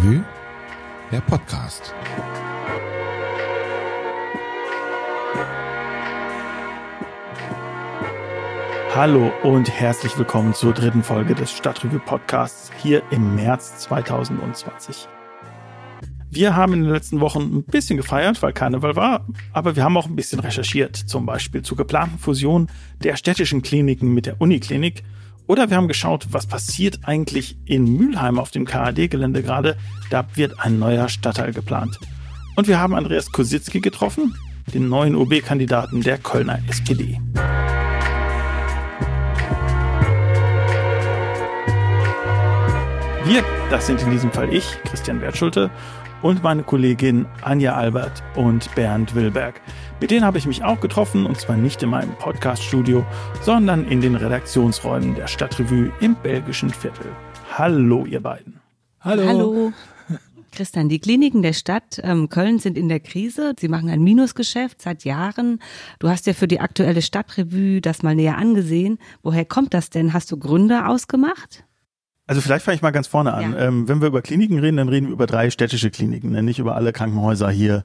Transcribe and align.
Stadtrevue, 0.00 0.24
der 1.12 1.20
Podcast. 1.20 1.94
Hallo 8.94 9.30
und 9.42 9.68
herzlich 9.70 10.16
willkommen 10.16 10.54
zur 10.54 10.72
dritten 10.72 11.02
Folge 11.02 11.34
des 11.34 11.52
Stadtrevue 11.52 11.98
Podcasts 11.98 12.70
hier 12.82 13.02
im 13.10 13.34
März 13.34 13.80
2020. 13.80 15.06
Wir 16.30 16.56
haben 16.56 16.72
in 16.72 16.84
den 16.84 16.92
letzten 16.92 17.20
Wochen 17.20 17.58
ein 17.58 17.64
bisschen 17.64 17.98
gefeiert, 17.98 18.40
weil 18.40 18.54
Karneval 18.54 18.96
war, 18.96 19.26
aber 19.52 19.76
wir 19.76 19.84
haben 19.84 19.98
auch 19.98 20.06
ein 20.06 20.16
bisschen 20.16 20.40
recherchiert, 20.40 20.96
zum 20.96 21.26
Beispiel 21.26 21.60
zur 21.60 21.76
geplanten 21.76 22.18
Fusion 22.18 22.68
der 23.02 23.16
städtischen 23.16 23.60
Kliniken 23.60 24.14
mit 24.14 24.24
der 24.24 24.40
Uniklinik 24.40 25.02
oder 25.50 25.68
wir 25.68 25.76
haben 25.76 25.88
geschaut, 25.88 26.28
was 26.30 26.46
passiert 26.46 27.00
eigentlich 27.02 27.56
in 27.64 27.96
Mülheim 27.96 28.38
auf 28.38 28.52
dem 28.52 28.66
KAD-Gelände 28.66 29.42
gerade. 29.42 29.76
Da 30.08 30.24
wird 30.36 30.60
ein 30.60 30.78
neuer 30.78 31.08
Stadtteil 31.08 31.52
geplant. 31.52 31.98
Und 32.54 32.68
wir 32.68 32.78
haben 32.78 32.94
Andreas 32.94 33.32
Kositzki 33.32 33.80
getroffen, 33.80 34.32
den 34.72 34.88
neuen 34.88 35.16
OB-Kandidaten 35.16 36.02
der 36.02 36.18
Kölner 36.18 36.60
SPD. 36.68 37.20
Wir, 43.24 43.42
das 43.70 43.88
sind 43.88 44.00
in 44.02 44.12
diesem 44.12 44.30
Fall 44.30 44.54
ich, 44.54 44.64
Christian 44.84 45.20
Wertschulte, 45.20 45.68
und 46.22 46.42
meine 46.42 46.62
Kollegin 46.62 47.26
Anja 47.42 47.74
Albert 47.74 48.22
und 48.36 48.74
Bernd 48.74 49.14
Wilberg. 49.14 49.60
Mit 50.00 50.10
denen 50.10 50.24
habe 50.24 50.38
ich 50.38 50.46
mich 50.46 50.62
auch 50.62 50.80
getroffen 50.80 51.26
und 51.26 51.38
zwar 51.38 51.56
nicht 51.56 51.82
in 51.82 51.90
meinem 51.90 52.14
Podcaststudio, 52.16 53.04
sondern 53.42 53.86
in 53.86 54.00
den 54.00 54.14
Redaktionsräumen 54.14 55.14
der 55.14 55.26
Stadtrevue 55.26 55.92
im 56.00 56.14
belgischen 56.16 56.70
Viertel. 56.70 57.06
Hallo, 57.56 58.06
ihr 58.06 58.20
beiden. 58.20 58.60
Hallo. 59.00 59.26
Hallo. 59.26 59.72
Christian, 60.52 60.88
die 60.88 60.98
Kliniken 60.98 61.42
der 61.42 61.52
Stadt 61.52 62.00
ähm, 62.02 62.28
Köln 62.28 62.58
sind 62.58 62.76
in 62.76 62.88
der 62.88 63.00
Krise. 63.00 63.54
Sie 63.58 63.68
machen 63.68 63.88
ein 63.88 64.02
Minusgeschäft 64.02 64.82
seit 64.82 65.04
Jahren. 65.04 65.60
Du 66.00 66.08
hast 66.08 66.26
ja 66.26 66.32
für 66.32 66.48
die 66.48 66.60
aktuelle 66.60 67.02
Stadtrevue 67.02 67.80
das 67.80 68.02
mal 68.02 68.14
näher 68.14 68.36
angesehen. 68.36 68.98
Woher 69.22 69.44
kommt 69.44 69.74
das 69.74 69.90
denn? 69.90 70.12
Hast 70.12 70.32
du 70.32 70.36
Gründe 70.36 70.86
ausgemacht? 70.86 71.64
Also 72.30 72.42
vielleicht 72.42 72.64
fange 72.64 72.76
ich 72.76 72.82
mal 72.82 72.92
ganz 72.92 73.08
vorne 73.08 73.34
an. 73.34 73.54
Ja. 73.54 73.58
Ähm, 73.58 73.88
wenn 73.88 74.00
wir 74.00 74.06
über 74.06 74.22
Kliniken 74.22 74.60
reden, 74.60 74.76
dann 74.76 74.88
reden 74.88 75.08
wir 75.08 75.14
über 75.14 75.26
drei 75.26 75.50
städtische 75.50 75.90
Kliniken, 75.90 76.30
ne? 76.30 76.44
nicht 76.44 76.60
über 76.60 76.76
alle 76.76 76.92
Krankenhäuser 76.92 77.50
hier 77.50 77.82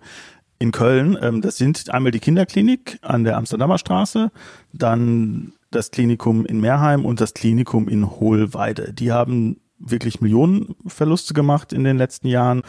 in 0.59 0.71
Köln. 0.71 1.17
Ähm, 1.19 1.41
das 1.41 1.57
sind 1.57 1.89
einmal 1.89 2.11
die 2.11 2.19
Kinderklinik 2.19 2.99
an 3.01 3.23
der 3.23 3.37
Amsterdamer 3.37 3.79
Straße, 3.79 4.31
dann 4.71 5.53
das 5.71 5.89
Klinikum 5.89 6.45
in 6.45 6.61
Meerheim 6.61 7.05
und 7.05 7.21
das 7.21 7.33
Klinikum 7.33 7.89
in 7.89 8.07
Hohlweide. 8.19 8.93
Die 8.93 9.11
haben 9.11 9.61
wirklich 9.79 10.21
Millionenverluste 10.21 11.33
gemacht 11.33 11.73
in 11.73 11.83
den 11.83 11.97
letzten 11.97 12.27
Jahren. 12.27 12.61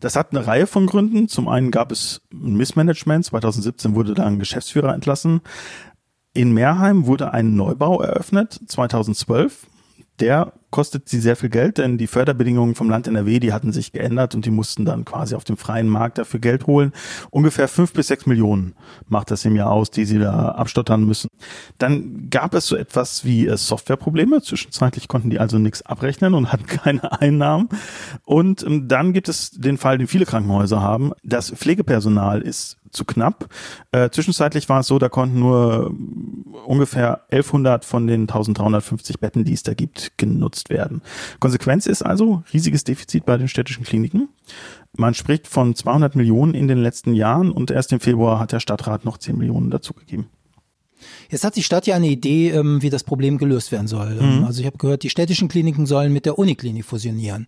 Das 0.00 0.16
hat 0.16 0.32
eine 0.32 0.48
Reihe 0.48 0.66
von 0.66 0.86
Gründen. 0.86 1.28
Zum 1.28 1.46
einen 1.46 1.70
gab 1.70 1.92
es 1.92 2.22
ein 2.32 2.56
Missmanagement. 2.56 3.26
2017 3.26 3.94
wurde 3.94 4.14
da 4.14 4.26
ein 4.26 4.40
Geschäftsführer 4.40 4.92
entlassen. 4.92 5.42
In 6.34 6.50
Meerheim 6.50 7.06
wurde 7.06 7.32
ein 7.32 7.54
Neubau 7.54 8.02
eröffnet, 8.02 8.58
2012 8.66 9.68
der 10.18 10.54
kostet 10.70 11.08
sie 11.08 11.20
sehr 11.20 11.36
viel 11.36 11.48
Geld, 11.48 11.78
denn 11.78 11.98
die 11.98 12.06
Förderbedingungen 12.06 12.74
vom 12.74 12.88
Land 12.88 13.06
NRW, 13.06 13.40
die 13.40 13.52
hatten 13.52 13.72
sich 13.72 13.92
geändert 13.92 14.34
und 14.34 14.44
die 14.44 14.50
mussten 14.50 14.84
dann 14.84 15.04
quasi 15.04 15.34
auf 15.34 15.44
dem 15.44 15.56
freien 15.56 15.88
Markt 15.88 16.18
dafür 16.18 16.40
Geld 16.40 16.66
holen. 16.66 16.92
Ungefähr 17.30 17.68
fünf 17.68 17.92
bis 17.92 18.08
sechs 18.08 18.26
Millionen 18.26 18.74
macht 19.08 19.30
das 19.30 19.44
im 19.44 19.56
Jahr 19.56 19.70
aus, 19.70 19.90
die 19.90 20.04
sie 20.04 20.18
da 20.18 20.50
abstottern 20.50 21.04
müssen. 21.04 21.28
Dann 21.78 22.30
gab 22.30 22.54
es 22.54 22.66
so 22.66 22.76
etwas 22.76 23.24
wie 23.24 23.46
äh, 23.46 23.56
Softwareprobleme. 23.56 24.42
Zwischenzeitlich 24.42 25.08
konnten 25.08 25.30
die 25.30 25.40
also 25.40 25.58
nichts 25.58 25.82
abrechnen 25.82 26.34
und 26.34 26.52
hatten 26.52 26.66
keine 26.66 27.20
Einnahmen. 27.20 27.68
Und 28.24 28.62
ähm, 28.62 28.88
dann 28.88 29.12
gibt 29.12 29.28
es 29.28 29.50
den 29.50 29.78
Fall, 29.78 29.98
den 29.98 30.06
viele 30.06 30.26
Krankenhäuser 30.26 30.80
haben. 30.80 31.12
Das 31.22 31.50
Pflegepersonal 31.50 32.42
ist 32.42 32.76
zu 32.90 33.04
knapp. 33.04 33.48
Äh, 33.92 34.10
zwischenzeitlich 34.10 34.68
war 34.68 34.80
es 34.80 34.86
so, 34.86 34.98
da 34.98 35.08
konnten 35.08 35.38
nur 35.38 35.94
ungefähr 36.66 37.24
1100 37.30 37.84
von 37.84 38.06
den 38.06 38.22
1350 38.22 39.20
Betten, 39.20 39.44
die 39.44 39.52
es 39.52 39.62
da 39.62 39.74
gibt, 39.74 40.12
genutzt 40.16 40.59
werden. 40.68 41.00
Konsequenz 41.38 41.86
ist 41.86 42.02
also 42.02 42.42
riesiges 42.52 42.84
Defizit 42.84 43.24
bei 43.24 43.36
den 43.36 43.48
städtischen 43.48 43.84
Kliniken. 43.84 44.28
Man 44.96 45.14
spricht 45.14 45.46
von 45.46 45.74
200 45.74 46.16
Millionen 46.16 46.54
in 46.54 46.68
den 46.68 46.78
letzten 46.78 47.14
Jahren 47.14 47.50
und 47.52 47.70
erst 47.70 47.92
im 47.92 48.00
Februar 48.00 48.38
hat 48.38 48.52
der 48.52 48.60
Stadtrat 48.60 49.04
noch 49.04 49.18
10 49.18 49.38
Millionen 49.38 49.70
dazugegeben. 49.70 50.26
Jetzt 51.30 51.44
hat 51.44 51.56
die 51.56 51.62
Stadt 51.62 51.86
ja 51.86 51.96
eine 51.96 52.08
Idee, 52.08 52.50
ähm, 52.50 52.82
wie 52.82 52.90
das 52.90 53.04
Problem 53.04 53.38
gelöst 53.38 53.72
werden 53.72 53.86
soll. 53.86 54.20
Mhm. 54.20 54.44
Also 54.44 54.60
ich 54.60 54.66
habe 54.66 54.78
gehört, 54.78 55.02
die 55.02 55.10
städtischen 55.10 55.48
Kliniken 55.48 55.86
sollen 55.86 56.12
mit 56.12 56.26
der 56.26 56.38
Uniklinik 56.38 56.84
fusionieren. 56.84 57.46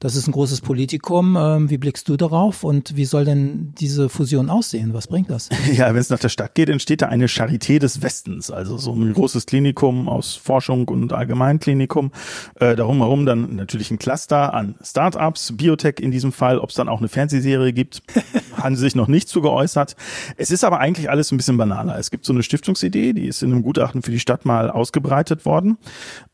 Das 0.00 0.16
ist 0.16 0.26
ein 0.26 0.32
großes 0.32 0.62
Politikum. 0.62 1.36
Ähm, 1.38 1.68
wie 1.68 1.76
blickst 1.76 2.08
du 2.08 2.16
darauf 2.16 2.64
und 2.64 2.96
wie 2.96 3.04
soll 3.04 3.26
denn 3.26 3.74
diese 3.78 4.08
Fusion 4.08 4.48
aussehen? 4.48 4.94
Was 4.94 5.06
bringt 5.06 5.30
das? 5.30 5.50
Ja, 5.72 5.88
wenn 5.88 6.00
es 6.00 6.10
nach 6.10 6.18
der 6.18 6.30
Stadt 6.30 6.54
geht, 6.54 6.68
entsteht 6.68 7.02
da 7.02 7.06
eine 7.06 7.26
Charité 7.26 7.78
des 7.78 8.02
Westens, 8.02 8.50
also 8.50 8.76
so 8.76 8.92
ein 8.92 9.12
großes 9.12 9.46
Klinikum 9.46 10.08
aus 10.08 10.34
Forschung 10.34 10.88
und 10.88 11.12
Allgemeinklinikum. 11.12 12.12
Äh, 12.56 12.76
darum 12.76 12.98
herum 12.98 13.24
dann 13.24 13.56
natürlich 13.56 13.90
ein 13.90 13.98
Cluster 13.98 14.52
an 14.54 14.74
Startups, 14.82 15.52
Biotech 15.56 16.00
in 16.00 16.10
diesem 16.10 16.32
Fall. 16.32 16.58
Ob 16.58 16.70
es 16.70 16.76
dann 16.76 16.88
auch 16.88 16.98
eine 16.98 17.08
Fernsehserie 17.08 17.72
gibt, 17.72 18.02
haben 18.56 18.74
sie 18.74 18.80
sich 18.80 18.94
noch 18.94 19.06
nicht 19.06 19.28
zu 19.28 19.42
geäußert. 19.42 19.96
Es 20.36 20.50
ist 20.50 20.64
aber 20.64 20.80
eigentlich 20.80 21.10
alles 21.10 21.30
ein 21.30 21.36
bisschen 21.36 21.58
banaler. 21.58 21.98
Es 21.98 22.10
gibt 22.10 22.24
so 22.24 22.32
eine 22.32 22.42
Stiftungsidee, 22.42 23.12
die 23.12 23.26
ist 23.26 23.42
in 23.42 23.52
einem 23.52 23.62
Gutachten 23.62 24.02
für 24.02 24.10
die 24.10 24.20
Stadt 24.20 24.44
mal 24.44 24.70
ausgebreitet 24.70 25.44
worden. 25.44 25.76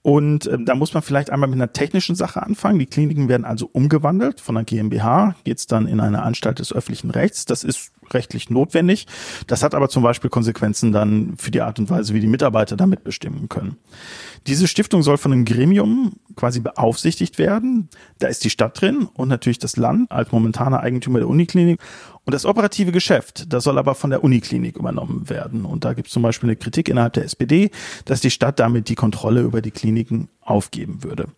Und 0.03 0.47
äh, 0.47 0.56
da 0.65 0.77
muss 0.77 0.94
man 0.94 1.03
vielleicht 1.03 1.31
einmal 1.31 1.48
mit 1.48 1.56
einer 1.56 1.72
technischen 1.72 2.15
Sache 2.15 2.41
anfangen. 2.41 2.78
Die 2.78 2.87
Kliniken 2.87 3.28
werden 3.28 3.44
also 3.56 3.70
umgewandelt. 3.72 4.42
Von 4.42 4.54
der 4.54 4.64
GmbH 4.64 5.34
geht's 5.44 5.66
dann 5.66 5.88
in 5.88 6.00
eine 6.00 6.22
Anstalt 6.22 6.58
des 6.58 6.74
öffentlichen 6.74 7.10
Rechts. 7.10 7.46
Das 7.46 7.64
ist 7.64 7.90
rechtlich 8.12 8.50
notwendig. 8.50 9.06
Das 9.46 9.62
hat 9.62 9.74
aber 9.74 9.88
zum 9.88 10.02
Beispiel 10.02 10.28
Konsequenzen 10.28 10.92
dann 10.92 11.38
für 11.38 11.50
die 11.50 11.62
Art 11.62 11.78
und 11.78 11.88
Weise, 11.88 12.12
wie 12.12 12.20
die 12.20 12.26
Mitarbeiter 12.26 12.76
damit 12.76 13.02
bestimmen 13.02 13.48
können. 13.48 13.78
Diese 14.46 14.68
Stiftung 14.68 15.02
soll 15.02 15.16
von 15.16 15.32
einem 15.32 15.46
Gremium 15.46 16.12
quasi 16.36 16.60
beaufsichtigt 16.60 17.38
werden. 17.38 17.88
Da 18.18 18.28
ist 18.28 18.44
die 18.44 18.50
Stadt 18.50 18.78
drin 18.78 19.08
und 19.14 19.28
natürlich 19.28 19.58
das 19.58 19.76
Land 19.78 20.12
als 20.12 20.30
momentaner 20.30 20.80
Eigentümer 20.80 21.18
der 21.18 21.28
Uniklinik. 21.28 21.80
Und 22.24 22.34
das 22.34 22.44
operative 22.44 22.92
Geschäft, 22.92 23.52
das 23.52 23.64
soll 23.64 23.78
aber 23.78 23.94
von 23.94 24.10
der 24.10 24.22
Uniklinik 24.22 24.76
übernommen 24.76 25.30
werden. 25.30 25.64
Und 25.64 25.84
da 25.84 25.94
gibt 25.94 26.08
es 26.08 26.12
zum 26.12 26.22
Beispiel 26.22 26.50
eine 26.50 26.56
Kritik 26.56 26.88
innerhalb 26.90 27.14
der 27.14 27.24
SPD, 27.24 27.70
dass 28.04 28.20
die 28.20 28.30
Stadt 28.30 28.58
damit 28.58 28.90
die 28.90 28.96
Kontrolle 28.96 29.40
über 29.40 29.62
die 29.62 29.70
Kliniken 29.70 30.28
aufgeben 30.42 31.02
würde. 31.02 31.28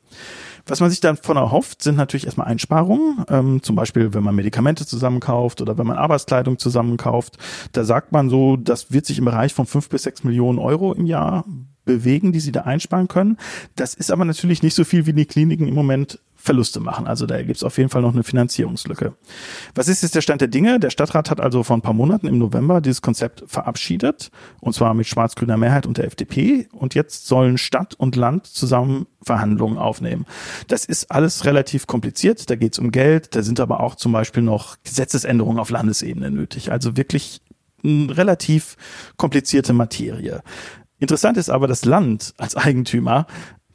Was 0.68 0.80
man 0.80 0.90
sich 0.90 1.00
davon 1.00 1.36
erhofft, 1.36 1.82
sind 1.82 1.96
natürlich 1.96 2.26
erstmal 2.26 2.46
Einsparungen. 2.46 3.24
Ähm, 3.28 3.62
zum 3.62 3.74
Beispiel, 3.74 4.14
wenn 4.14 4.22
man 4.22 4.34
Medikamente 4.34 4.86
zusammenkauft 4.86 5.60
oder 5.60 5.78
wenn 5.78 5.86
man 5.86 5.96
Arbeitskleidung 5.96 6.58
zusammenkauft. 6.58 7.38
Da 7.72 7.84
sagt 7.84 8.12
man 8.12 8.28
so, 8.28 8.56
das 8.56 8.92
wird 8.92 9.06
sich 9.06 9.18
im 9.18 9.24
Bereich 9.24 9.54
von 9.54 9.66
fünf 9.66 9.88
bis 9.88 10.02
sechs 10.02 10.24
Millionen 10.24 10.58
Euro 10.58 10.92
im 10.92 11.06
Jahr 11.06 11.44
bewegen, 11.86 12.32
die 12.32 12.40
sie 12.40 12.52
da 12.52 12.60
einsparen 12.60 13.08
können. 13.08 13.38
Das 13.74 13.94
ist 13.94 14.12
aber 14.12 14.26
natürlich 14.26 14.62
nicht 14.62 14.74
so 14.74 14.84
viel, 14.84 15.06
wie 15.06 15.14
die 15.14 15.24
Kliniken 15.24 15.66
im 15.66 15.74
Moment 15.74 16.20
Verluste 16.41 16.78
machen. 16.81 17.06
Also 17.06 17.26
da 17.26 17.43
gibt 17.43 17.56
es 17.56 17.65
auf 17.65 17.76
jeden 17.76 17.91
Fall 17.91 18.00
noch 18.00 18.15
eine 18.15 18.22
Finanzierungslücke. 18.22 19.15
Was 19.75 19.88
ist 19.88 20.03
jetzt 20.03 20.15
der 20.15 20.21
Stand 20.21 20.41
der 20.41 20.49
Dinge? 20.49 20.78
Der 20.78 20.91
Stadtrat 20.91 21.31
hat 21.31 21.41
also 21.41 21.65
vor 21.65 21.76
ein 21.76 21.82
paar 21.82 21.93
Monaten 21.93 22.28
im 22.28 22.38
November 22.38 22.81
dieses 22.81 23.03
Konzept 23.03 23.44
verabschiedet, 23.47 24.31
und 24.60 24.72
zwar 24.72 24.94
mit 24.94 25.06
schwarz-grüner 25.09 25.56
Mehrheit 25.56 25.84
und 25.84 25.98
der 25.98 26.06
FDP. 26.06 26.69
Und 26.72 26.94
jetzt 26.94 27.27
sollen 27.27 27.59
Stadt 27.59 27.94
und 27.94 28.16
Land 28.16 28.47
zusammen 28.47 29.06
Verhandlungen 29.21 29.78
aufnehmen. 29.78 30.27
Das 30.69 30.84
ist 30.84 31.10
alles 31.10 31.44
relativ 31.44 31.87
kompliziert. 31.88 32.48
Da 32.48 32.54
geht 32.54 32.75
es 32.75 32.78
um 32.78 32.93
Geld, 32.93 33.34
da 33.34 33.43
sind 33.43 33.59
aber 33.59 33.81
auch 33.81 33.97
zum 33.97 34.12
Beispiel 34.12 34.43
noch 34.43 34.77
Gesetzesänderungen 34.84 35.59
auf 35.59 35.71
Landesebene 35.71 36.31
nötig. 36.31 36.71
Also 36.71 36.97
wirklich 36.97 37.43
relativ 37.84 38.77
komplizierte 39.16 39.72
Materie. 39.72 40.42
Interessant 41.01 41.36
ist 41.36 41.48
aber, 41.48 41.68
das 41.68 41.84
Land 41.84 42.34
als 42.39 42.57
Eigentümer 42.57 43.27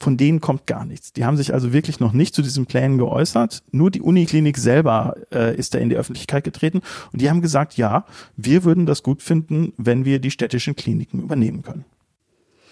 von 0.04 0.18
denen 0.18 0.42
kommt 0.42 0.68
gar 0.68 0.86
nichts. 0.86 1.14
Die 1.14 1.24
haben 1.24 1.38
sich 1.38 1.54
also 1.54 1.72
wirklich 1.72 2.02
noch 2.02 2.12
nicht 2.12 2.36
zu 2.36 2.42
diesen 2.42 2.66
Plänen 2.66 2.98
geäußert. 2.98 3.64
Nur 3.72 3.90
die 3.90 4.02
Uniklinik 4.02 4.58
selber 4.58 5.16
äh, 5.32 5.56
ist 5.56 5.74
da 5.74 5.80
in 5.80 5.90
die 5.90 5.96
Öffentlichkeit 5.96 6.44
getreten 6.44 6.82
und 7.14 7.22
die 7.22 7.30
haben 7.30 7.42
gesagt, 7.42 7.78
ja, 7.78 8.06
wir 8.36 8.66
würden 8.66 8.86
das 8.86 9.02
gut 9.02 9.22
finden, 9.22 9.72
wenn 9.78 10.04
wir 10.04 10.20
die 10.20 10.30
städtischen 10.30 10.76
Kliniken 10.76 11.22
übernehmen 11.22 11.64
können. 11.64 11.86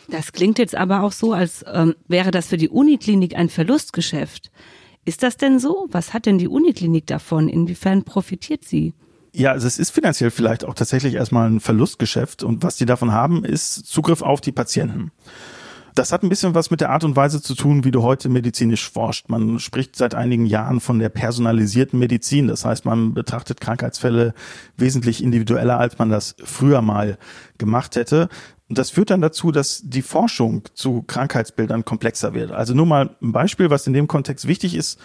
Das 0.10 0.34
klingt 0.34 0.60
jetzt 0.60 0.76
aber 0.76 1.04
auch 1.04 1.14
so, 1.14 1.32
als 1.32 1.64
ähm, 1.72 1.96
wäre 2.10 2.32
das 2.32 2.48
für 2.48 2.58
die 2.58 2.68
Uniklinik 2.68 3.38
ein 3.38 3.48
Verlustgeschäft. 3.48 4.52
Ist 5.06 5.24
das 5.24 5.38
denn 5.38 5.58
so? 5.58 5.88
Was 5.90 6.14
hat 6.14 6.26
denn 6.26 6.38
die 6.38 6.50
Uniklinik 6.50 7.08
davon? 7.08 7.48
Inwiefern 7.48 8.04
profitiert 8.04 8.66
sie? 8.66 8.94
Ja, 9.34 9.52
also 9.52 9.68
es 9.68 9.80
ist 9.80 9.92
finanziell 9.92 10.32
vielleicht 10.32 10.66
auch 10.66 10.74
tatsächlich 10.74 11.14
erstmal 11.14 11.50
ein 11.50 11.62
Verlustgeschäft 11.62 12.44
und 12.44 12.62
was 12.62 12.76
die 12.76 12.86
davon 12.86 13.14
haben, 13.14 13.46
ist 13.46 13.86
Zugriff 13.86 14.22
auf 14.22 14.42
die 14.42 14.52
Patienten. 14.52 15.12
Das 15.96 16.12
hat 16.12 16.24
ein 16.24 16.30
bisschen 16.30 16.56
was 16.56 16.72
mit 16.72 16.82
der 16.82 16.90
Art 16.90 17.04
und 17.04 17.16
Weise 17.16 17.42
zu 17.42 17.54
tun, 17.54 17.84
wie 17.84 17.92
du 17.92 18.02
heute 18.02 18.30
medizinisch 18.30 18.90
forscht. 18.90 19.30
Man 19.30 19.60
spricht 19.60 19.96
seit 19.96 20.16
einigen 20.16 20.46
Jahren 20.46 20.80
von 20.80 21.00
der 21.00 21.10
personalisierten 21.10 22.00
Medizin. 22.00 22.48
Das 22.48 22.64
heißt, 22.64 22.86
man 22.86 23.14
betrachtet 23.14 23.60
Krankheitsfälle 23.60 24.34
wesentlich 24.78 25.24
individueller, 25.24 25.78
als 25.80 25.98
man 25.98 26.10
das 26.10 26.36
früher 26.44 26.82
mal 26.82 27.18
gemacht 27.58 27.96
hätte. 27.96 28.30
Und 28.70 28.78
das 28.78 28.90
führt 28.90 29.10
dann 29.10 29.20
dazu, 29.20 29.52
dass 29.52 29.82
die 29.84 30.02
Forschung 30.02 30.64
zu 30.74 31.02
Krankheitsbildern 31.02 31.84
komplexer 31.84 32.34
wird. 32.34 32.52
Also 32.52 32.74
nur 32.74 32.86
mal 32.86 33.18
ein 33.22 33.34
Beispiel, 33.34 33.70
was 33.70 33.86
in 33.86 33.92
dem 33.92 34.08
Kontext 34.08 34.48
wichtig 34.48 34.76
ist. 34.76 34.98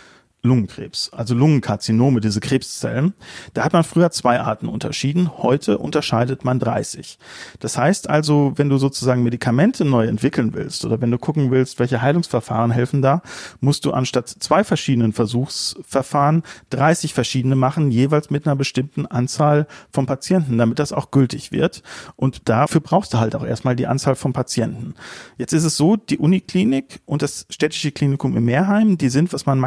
Lungenkrebs, 0.47 1.11
also 1.13 1.35
Lungenkarzinome, 1.35 2.21
diese 2.21 2.41
Krebszellen. 2.41 3.15
Da 3.55 3.65
hat 3.65 3.73
man 3.73 3.85
früher 3.85 4.11
zwei 4.11 4.41
Arten 4.41 4.69
unterschieden, 4.69 5.31
heute 5.39 5.79
unterscheidet 5.79 6.45
man 6.45 6.59
30. 6.59 7.19
Das 7.61 7.77
heißt 7.77 8.09
also, 8.09 8.53
wenn 8.57 8.69
du 8.69 8.79
sozusagen 8.79 9.23
Medikamente 9.23 9.85
neu 9.85 10.07
entwickeln 10.07 10.55
willst 10.55 10.85
oder 10.85 11.01
wenn 11.01 11.11
du 11.11 11.19
gucken 11.19 11.51
willst, 11.51 11.79
welche 11.79 12.01
Heilungsverfahren 12.01 12.71
helfen 12.71 13.03
da, 13.03 13.23
musst 13.61 13.85
du 13.85 13.93
anstatt 13.93 14.29
zwei 14.29 14.65
verschiedenen 14.65 15.13
Versuchsverfahren 15.13 16.43
30 16.71 17.13
verschiedene 17.15 17.57
machen, 17.57 17.91
jeweils 17.91 18.31
mit 18.31 18.47
einer 18.47 18.57
bestimmten 18.57 19.07
Anzahl 19.07 19.67
von 19.91 20.07
Patienten, 20.07 20.59
damit 20.59 20.79
das 20.79 20.93
auch 20.93 21.11
gültig 21.11 21.53
wird. 21.53 21.83
Und 22.17 22.49
dafür 22.49 22.81
brauchst 22.81 23.15
du 23.15 23.19
halt 23.19 23.35
auch 23.35 23.45
erstmal 23.45 23.77
die 23.77 23.87
Anzahl 23.87 24.15
von 24.15 24.33
Patienten. 24.33 24.95
Jetzt 25.39 25.53
ist 25.53 25.65
es 25.65 25.77
so, 25.77 25.97
die 25.97 26.19
Uniklinik 26.19 27.01
und 27.05 27.23
das 27.23 27.47
städtische 27.51 27.93
Klinikum 27.93 28.37
im 28.37 28.45
Meerheim, 28.45 28.99
die 28.99 29.09
sind, 29.09 29.33
was 29.33 29.47
man 29.47 29.59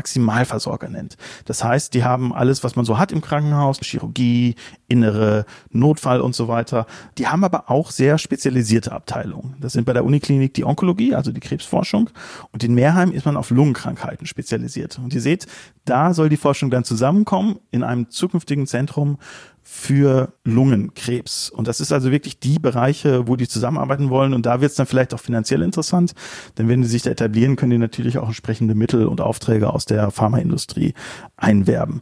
Maximalversorger 0.70 0.90
nennt. 0.90 1.18
Das 1.46 1.64
heißt, 1.64 1.94
die 1.94 2.04
haben 2.04 2.34
alles, 2.34 2.64
was 2.64 2.76
man 2.76 2.86
so 2.86 2.98
hat 2.98 3.12
im 3.12 3.22
Krankenhaus, 3.22 3.80
Chirurgie, 3.82 4.56
Innere, 4.88 5.46
Notfall 5.72 6.22
und 6.22 6.36
so 6.36 6.48
weiter. 6.48 6.86
Die 7.18 7.28
haben 7.28 7.44
aber 7.44 7.70
auch 7.70 7.92
sehr 7.92 8.18
spezialisierte 8.18 8.92
Abteilungen. 8.92 9.56
Das 9.60 9.74
sind 9.74 9.86
bei 9.86 9.94
der 9.94 10.06
Uniklinik 10.06 10.54
die 10.54 10.66
Onkologie, 10.66 11.16
also 11.16 11.32
die 11.32 11.40
Krebsforschung. 11.40 12.10
Und 12.52 12.64
in 12.64 12.74
Meerheim 12.74 13.12
ist 13.12 13.26
man 13.26 13.38
auf 13.38 13.50
Lungenkrankheiten 13.50 14.28
spezialisiert. 14.28 15.00
Und 15.00 15.14
ihr 15.14 15.22
seht, 15.22 15.48
da 15.86 16.14
soll 16.14 16.30
die 16.30 16.38
Forschung 16.38 16.70
dann 16.70 16.84
zusammenkommen 16.84 17.60
in 17.72 17.84
einem 17.84 18.10
zukünftigen 18.10 18.68
Zentrum 18.68 19.18
für 19.72 20.34
Lungenkrebs. 20.46 21.52
Und 21.52 21.68
das 21.68 21.80
ist 21.80 21.94
also 21.94 22.12
wirklich 22.12 22.40
die 22.40 22.58
Bereiche, 22.58 23.28
wo 23.28 23.36
die 23.36 23.48
zusammenarbeiten 23.48 24.10
wollen. 24.10 24.34
Und 24.34 24.48
da 24.48 24.62
wird 24.62 24.72
es 24.72 24.78
dann 24.78 24.88
vielleicht 24.88 25.14
auch 25.14 25.20
finanziell 25.20 25.62
interessant, 25.62 26.14
denn 26.58 26.68
wenn 26.68 26.82
die 26.82 26.88
sich 26.88 27.04
da 27.04 27.12
etablieren, 27.12 27.56
können 27.56 27.70
die 27.70 27.78
natürlich 27.78 28.18
auch 28.18 28.28
entsprechende 28.28 28.74
Mittel 28.74 29.06
und 29.06 29.22
Aufträge 29.22 29.72
aus 29.72 29.86
der 29.86 30.10
Pharmaindustrie 30.10 30.96
einwerben. 31.38 32.02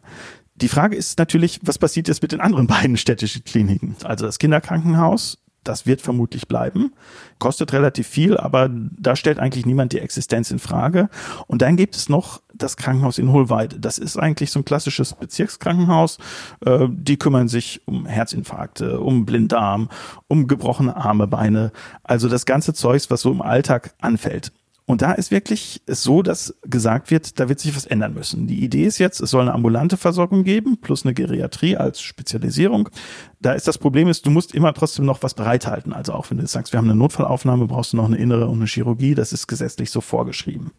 Die 0.55 0.69
Frage 0.69 0.95
ist 0.95 1.19
natürlich, 1.19 1.59
was 1.61 1.77
passiert 1.77 2.07
jetzt 2.07 2.21
mit 2.21 2.31
den 2.31 2.39
anderen 2.39 2.67
beiden 2.67 2.95
städtischen 2.95 3.43
Kliniken? 3.43 3.97
Also 4.05 4.25
das 4.25 4.39
Kinderkrankenhaus 4.39 5.37
das 5.67 5.85
wird 5.85 6.01
vermutlich 6.01 6.47
bleiben. 6.47 6.93
Kostet 7.39 7.73
relativ 7.73 8.07
viel, 8.07 8.37
aber 8.37 8.69
da 8.69 9.15
stellt 9.15 9.39
eigentlich 9.39 9.65
niemand 9.65 9.93
die 9.93 9.99
Existenz 9.99 10.51
in 10.51 10.59
Frage. 10.59 11.09
Und 11.47 11.61
dann 11.61 11.75
gibt 11.75 11.95
es 11.95 12.09
noch 12.09 12.41
das 12.53 12.77
Krankenhaus 12.77 13.17
in 13.17 13.31
Hohlweide. 13.31 13.79
Das 13.79 13.97
ist 13.97 14.17
eigentlich 14.17 14.51
so 14.51 14.59
ein 14.59 14.65
klassisches 14.65 15.13
Bezirkskrankenhaus. 15.13 16.17
Äh, 16.65 16.87
die 16.89 17.17
kümmern 17.17 17.47
sich 17.47 17.81
um 17.85 18.05
Herzinfarkte, 18.05 18.99
um 18.99 19.25
Blinddarm, 19.25 19.89
um 20.27 20.47
gebrochene 20.47 20.95
Arme, 20.95 21.27
Beine. 21.27 21.71
Also 22.03 22.29
das 22.29 22.45
ganze 22.45 22.73
Zeugs, 22.73 23.09
was 23.11 23.21
so 23.21 23.31
im 23.31 23.41
Alltag 23.41 23.93
anfällt. 23.99 24.51
Und 24.89 25.01
da 25.01 25.11
ist 25.11 25.31
wirklich 25.31 25.81
so, 25.85 26.21
dass 26.21 26.55
gesagt 26.63 27.11
wird, 27.11 27.41
da 27.41 27.49
wird 27.49 27.59
sich 27.59 27.75
was 27.75 27.85
ändern 27.85 28.13
müssen. 28.13 28.47
Die 28.47 28.63
Idee 28.63 28.85
ist 28.85 28.99
jetzt, 28.99 29.19
es 29.19 29.31
soll 29.31 29.41
eine 29.41 29.53
ambulante 29.53 29.97
Versorgung 29.97 30.45
geben, 30.45 30.77
plus 30.79 31.03
eine 31.03 31.13
Geriatrie 31.13 31.75
als 31.75 31.99
Spezialisierung. 31.99 32.87
Da 33.41 33.51
ist 33.51 33.67
das 33.67 33.77
Problem 33.77 34.07
ist, 34.07 34.25
du 34.25 34.31
musst 34.31 34.55
immer 34.55 34.73
trotzdem 34.73 35.03
noch 35.03 35.23
was 35.23 35.33
bereithalten. 35.33 35.91
Also 35.91 36.13
auch 36.13 36.31
wenn 36.31 36.37
du 36.37 36.47
sagst, 36.47 36.71
wir 36.71 36.77
haben 36.77 36.89
eine 36.89 36.97
Notfallaufnahme, 36.97 37.67
brauchst 37.67 37.91
du 37.91 37.97
noch 37.97 38.05
eine 38.05 38.15
innere 38.15 38.47
und 38.47 38.59
eine 38.59 38.65
Chirurgie. 38.65 39.13
Das 39.13 39.33
ist 39.33 39.47
gesetzlich 39.47 39.91
so 39.91 39.99
vorgeschrieben. 39.99 40.71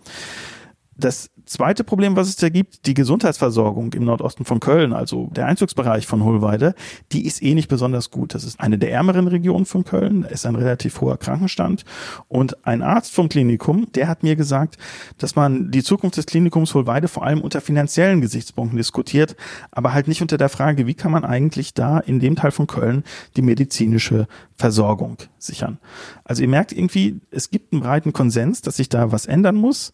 Das 1.00 1.30
zweite 1.46 1.84
Problem, 1.84 2.16
was 2.16 2.28
es 2.28 2.34
da 2.36 2.48
gibt, 2.48 2.86
die 2.86 2.94
Gesundheitsversorgung 2.94 3.92
im 3.92 4.04
Nordosten 4.04 4.44
von 4.44 4.58
Köln, 4.58 4.92
also 4.92 5.28
der 5.32 5.46
Einzugsbereich 5.46 6.08
von 6.08 6.24
Hohlweide, 6.24 6.74
die 7.12 7.24
ist 7.24 7.40
eh 7.40 7.54
nicht 7.54 7.68
besonders 7.68 8.10
gut. 8.10 8.34
Das 8.34 8.42
ist 8.42 8.58
eine 8.58 8.78
der 8.78 8.90
ärmeren 8.90 9.28
Regionen 9.28 9.64
von 9.64 9.84
Köln, 9.84 10.22
da 10.22 10.28
ist 10.28 10.44
ein 10.44 10.56
relativ 10.56 11.00
hoher 11.00 11.16
Krankenstand. 11.16 11.84
Und 12.26 12.66
ein 12.66 12.82
Arzt 12.82 13.14
vom 13.14 13.28
Klinikum, 13.28 13.86
der 13.92 14.08
hat 14.08 14.24
mir 14.24 14.34
gesagt, 14.34 14.76
dass 15.18 15.36
man 15.36 15.70
die 15.70 15.84
Zukunft 15.84 16.16
des 16.16 16.26
Klinikums 16.26 16.74
Hohlweide 16.74 17.06
vor 17.06 17.24
allem 17.24 17.42
unter 17.42 17.60
finanziellen 17.60 18.20
Gesichtspunkten 18.20 18.76
diskutiert, 18.76 19.36
aber 19.70 19.94
halt 19.94 20.08
nicht 20.08 20.20
unter 20.20 20.36
der 20.36 20.48
Frage, 20.48 20.88
wie 20.88 20.94
kann 20.94 21.12
man 21.12 21.24
eigentlich 21.24 21.74
da 21.74 22.00
in 22.00 22.18
dem 22.18 22.34
Teil 22.34 22.50
von 22.50 22.66
Köln 22.66 23.04
die 23.36 23.42
medizinische 23.42 24.26
Versorgung 24.56 25.18
sichern. 25.38 25.78
Also 26.24 26.42
ihr 26.42 26.48
merkt 26.48 26.72
irgendwie, 26.72 27.20
es 27.30 27.50
gibt 27.50 27.72
einen 27.72 27.82
breiten 27.82 28.12
Konsens, 28.12 28.62
dass 28.62 28.76
sich 28.76 28.88
da 28.88 29.12
was 29.12 29.26
ändern 29.26 29.54
muss. 29.54 29.92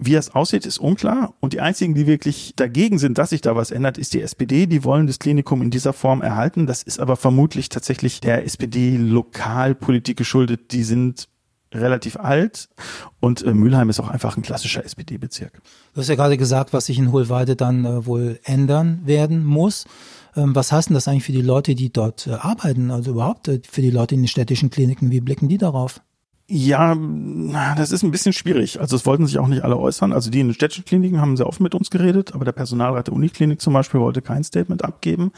Wie 0.00 0.12
das 0.12 0.32
aussieht, 0.32 0.64
ist 0.64 0.78
unklar. 0.78 1.34
Und 1.40 1.54
die 1.54 1.60
einzigen, 1.60 1.94
die 1.94 2.06
wirklich 2.06 2.52
dagegen 2.54 3.00
sind, 3.00 3.18
dass 3.18 3.30
sich 3.30 3.40
da 3.40 3.56
was 3.56 3.72
ändert, 3.72 3.98
ist 3.98 4.14
die 4.14 4.22
SPD. 4.22 4.66
Die 4.66 4.84
wollen 4.84 5.08
das 5.08 5.18
Klinikum 5.18 5.60
in 5.60 5.70
dieser 5.70 5.92
Form 5.92 6.22
erhalten. 6.22 6.66
Das 6.66 6.84
ist 6.84 7.00
aber 7.00 7.16
vermutlich 7.16 7.68
tatsächlich 7.68 8.20
der 8.20 8.44
SPD-Lokalpolitik 8.44 10.16
geschuldet. 10.16 10.70
Die 10.70 10.84
sind 10.84 11.28
relativ 11.74 12.16
alt 12.16 12.68
und 13.20 13.42
äh, 13.42 13.52
Mülheim 13.52 13.90
ist 13.90 14.00
auch 14.00 14.08
einfach 14.08 14.36
ein 14.36 14.42
klassischer 14.42 14.84
SPD-Bezirk. 14.84 15.60
Du 15.94 16.00
hast 16.00 16.08
ja 16.08 16.14
gerade 16.14 16.36
gesagt, 16.36 16.72
was 16.72 16.86
sich 16.86 16.98
in 16.98 17.12
Hohlweide 17.12 17.56
dann 17.56 17.84
äh, 17.84 18.06
wohl 18.06 18.40
ändern 18.44 19.02
werden 19.04 19.44
muss. 19.44 19.84
Ähm, 20.36 20.54
was 20.54 20.72
heißt 20.72 20.88
denn 20.88 20.94
das 20.94 21.08
eigentlich 21.08 21.24
für 21.24 21.32
die 21.32 21.42
Leute, 21.42 21.74
die 21.74 21.92
dort 21.92 22.26
äh, 22.26 22.32
arbeiten, 22.32 22.90
also 22.90 23.10
überhaupt 23.10 23.48
äh, 23.48 23.60
für 23.68 23.82
die 23.82 23.90
Leute 23.90 24.14
in 24.14 24.22
den 24.22 24.28
städtischen 24.28 24.70
Kliniken? 24.70 25.10
Wie 25.10 25.20
blicken 25.20 25.48
die 25.48 25.58
darauf? 25.58 26.00
Ja, 26.50 26.96
das 27.76 27.92
ist 27.92 28.02
ein 28.02 28.10
bisschen 28.10 28.32
schwierig. 28.32 28.80
Also 28.80 28.96
es 28.96 29.04
wollten 29.04 29.26
sich 29.26 29.38
auch 29.38 29.48
nicht 29.48 29.64
alle 29.64 29.76
äußern. 29.76 30.14
Also 30.14 30.30
die 30.30 30.40
in 30.40 30.48
den 30.48 30.54
städtischen 30.54 30.86
Kliniken 30.86 31.20
haben 31.20 31.36
sehr 31.36 31.46
offen 31.46 31.62
mit 31.62 31.74
uns 31.74 31.90
geredet, 31.90 32.34
aber 32.34 32.46
der 32.46 32.52
Personalrat 32.52 33.08
der 33.08 33.14
Uniklinik 33.14 33.60
zum 33.60 33.74
Beispiel 33.74 34.00
wollte 34.00 34.22
kein 34.22 34.42
Statement 34.44 34.82
abgeben 34.82 35.30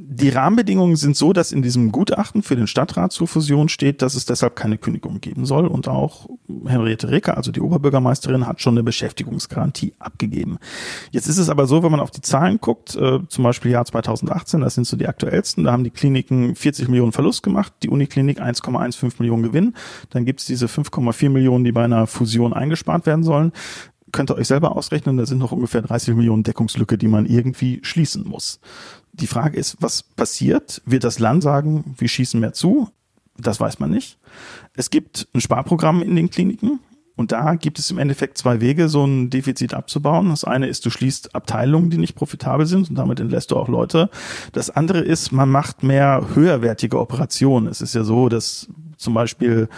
die 0.00 0.28
Rahmenbedingungen 0.28 0.94
sind 0.94 1.16
so, 1.16 1.32
dass 1.32 1.50
in 1.50 1.60
diesem 1.60 1.90
Gutachten 1.90 2.44
für 2.44 2.54
den 2.54 2.68
Stadtrat 2.68 3.10
zur 3.10 3.26
Fusion 3.26 3.68
steht, 3.68 4.00
dass 4.00 4.14
es 4.14 4.26
deshalb 4.26 4.54
keine 4.54 4.78
Kündigung 4.78 5.20
geben 5.20 5.44
soll. 5.44 5.66
Und 5.66 5.88
auch 5.88 6.28
Henriette 6.66 7.10
Reker, 7.10 7.36
also 7.36 7.50
die 7.50 7.60
Oberbürgermeisterin, 7.60 8.46
hat 8.46 8.60
schon 8.60 8.74
eine 8.74 8.84
Beschäftigungsgarantie 8.84 9.94
abgegeben. 9.98 10.58
Jetzt 11.10 11.26
ist 11.26 11.38
es 11.38 11.50
aber 11.50 11.66
so, 11.66 11.82
wenn 11.82 11.90
man 11.90 11.98
auf 11.98 12.12
die 12.12 12.20
Zahlen 12.20 12.60
guckt, 12.60 12.94
äh, 12.94 13.18
zum 13.26 13.42
Beispiel 13.42 13.72
Jahr 13.72 13.86
2018, 13.86 14.60
das 14.60 14.76
sind 14.76 14.86
so 14.86 14.96
die 14.96 15.08
aktuellsten, 15.08 15.64
da 15.64 15.72
haben 15.72 15.82
die 15.82 15.90
Kliniken 15.90 16.54
40 16.54 16.88
Millionen 16.88 17.10
Verlust 17.10 17.42
gemacht, 17.42 17.72
die 17.82 17.88
Uniklinik 17.88 18.40
1,15 18.40 19.14
Millionen 19.18 19.42
Gewinn. 19.42 19.74
Dann 20.10 20.24
gibt 20.24 20.38
es 20.38 20.46
diese 20.46 20.66
5,4 20.66 21.28
Millionen, 21.28 21.64
die 21.64 21.72
bei 21.72 21.82
einer 21.82 22.06
Fusion 22.06 22.52
eingespart 22.52 23.04
werden 23.04 23.24
sollen 23.24 23.50
könnt 24.12 24.30
ihr 24.30 24.36
euch 24.36 24.48
selber 24.48 24.76
ausrechnen, 24.76 25.16
da 25.16 25.26
sind 25.26 25.38
noch 25.38 25.52
ungefähr 25.52 25.82
30 25.82 26.14
Millionen 26.14 26.42
Deckungslücke, 26.42 26.98
die 26.98 27.08
man 27.08 27.26
irgendwie 27.26 27.80
schließen 27.82 28.26
muss. 28.26 28.60
Die 29.12 29.26
Frage 29.26 29.58
ist, 29.58 29.76
was 29.80 30.02
passiert? 30.02 30.82
Wird 30.84 31.04
das 31.04 31.18
Land 31.18 31.42
sagen, 31.42 31.94
wir 31.98 32.08
schießen 32.08 32.38
mehr 32.38 32.52
zu? 32.52 32.88
Das 33.36 33.60
weiß 33.60 33.78
man 33.78 33.90
nicht. 33.90 34.18
Es 34.74 34.90
gibt 34.90 35.28
ein 35.34 35.40
Sparprogramm 35.40 36.02
in 36.02 36.16
den 36.16 36.30
Kliniken. 36.30 36.80
Und 37.18 37.32
da 37.32 37.56
gibt 37.56 37.80
es 37.80 37.90
im 37.90 37.98
Endeffekt 37.98 38.38
zwei 38.38 38.60
Wege, 38.60 38.88
so 38.88 39.04
ein 39.04 39.28
Defizit 39.28 39.74
abzubauen. 39.74 40.28
Das 40.28 40.44
eine 40.44 40.68
ist, 40.68 40.86
du 40.86 40.90
schließt 40.90 41.34
Abteilungen, 41.34 41.90
die 41.90 41.98
nicht 41.98 42.14
profitabel 42.14 42.64
sind 42.64 42.90
und 42.90 42.94
damit 42.94 43.18
entlässt 43.18 43.50
du 43.50 43.56
auch 43.56 43.66
Leute. 43.66 44.08
Das 44.52 44.70
andere 44.70 45.00
ist, 45.00 45.32
man 45.32 45.48
macht 45.50 45.82
mehr 45.82 46.28
höherwertige 46.34 46.96
Operationen. 46.96 47.66
Es 47.66 47.80
ist 47.80 47.96
ja 47.96 48.04
so, 48.04 48.28
dass 48.28 48.68
zum 48.96 49.14
Beispiel 49.14 49.68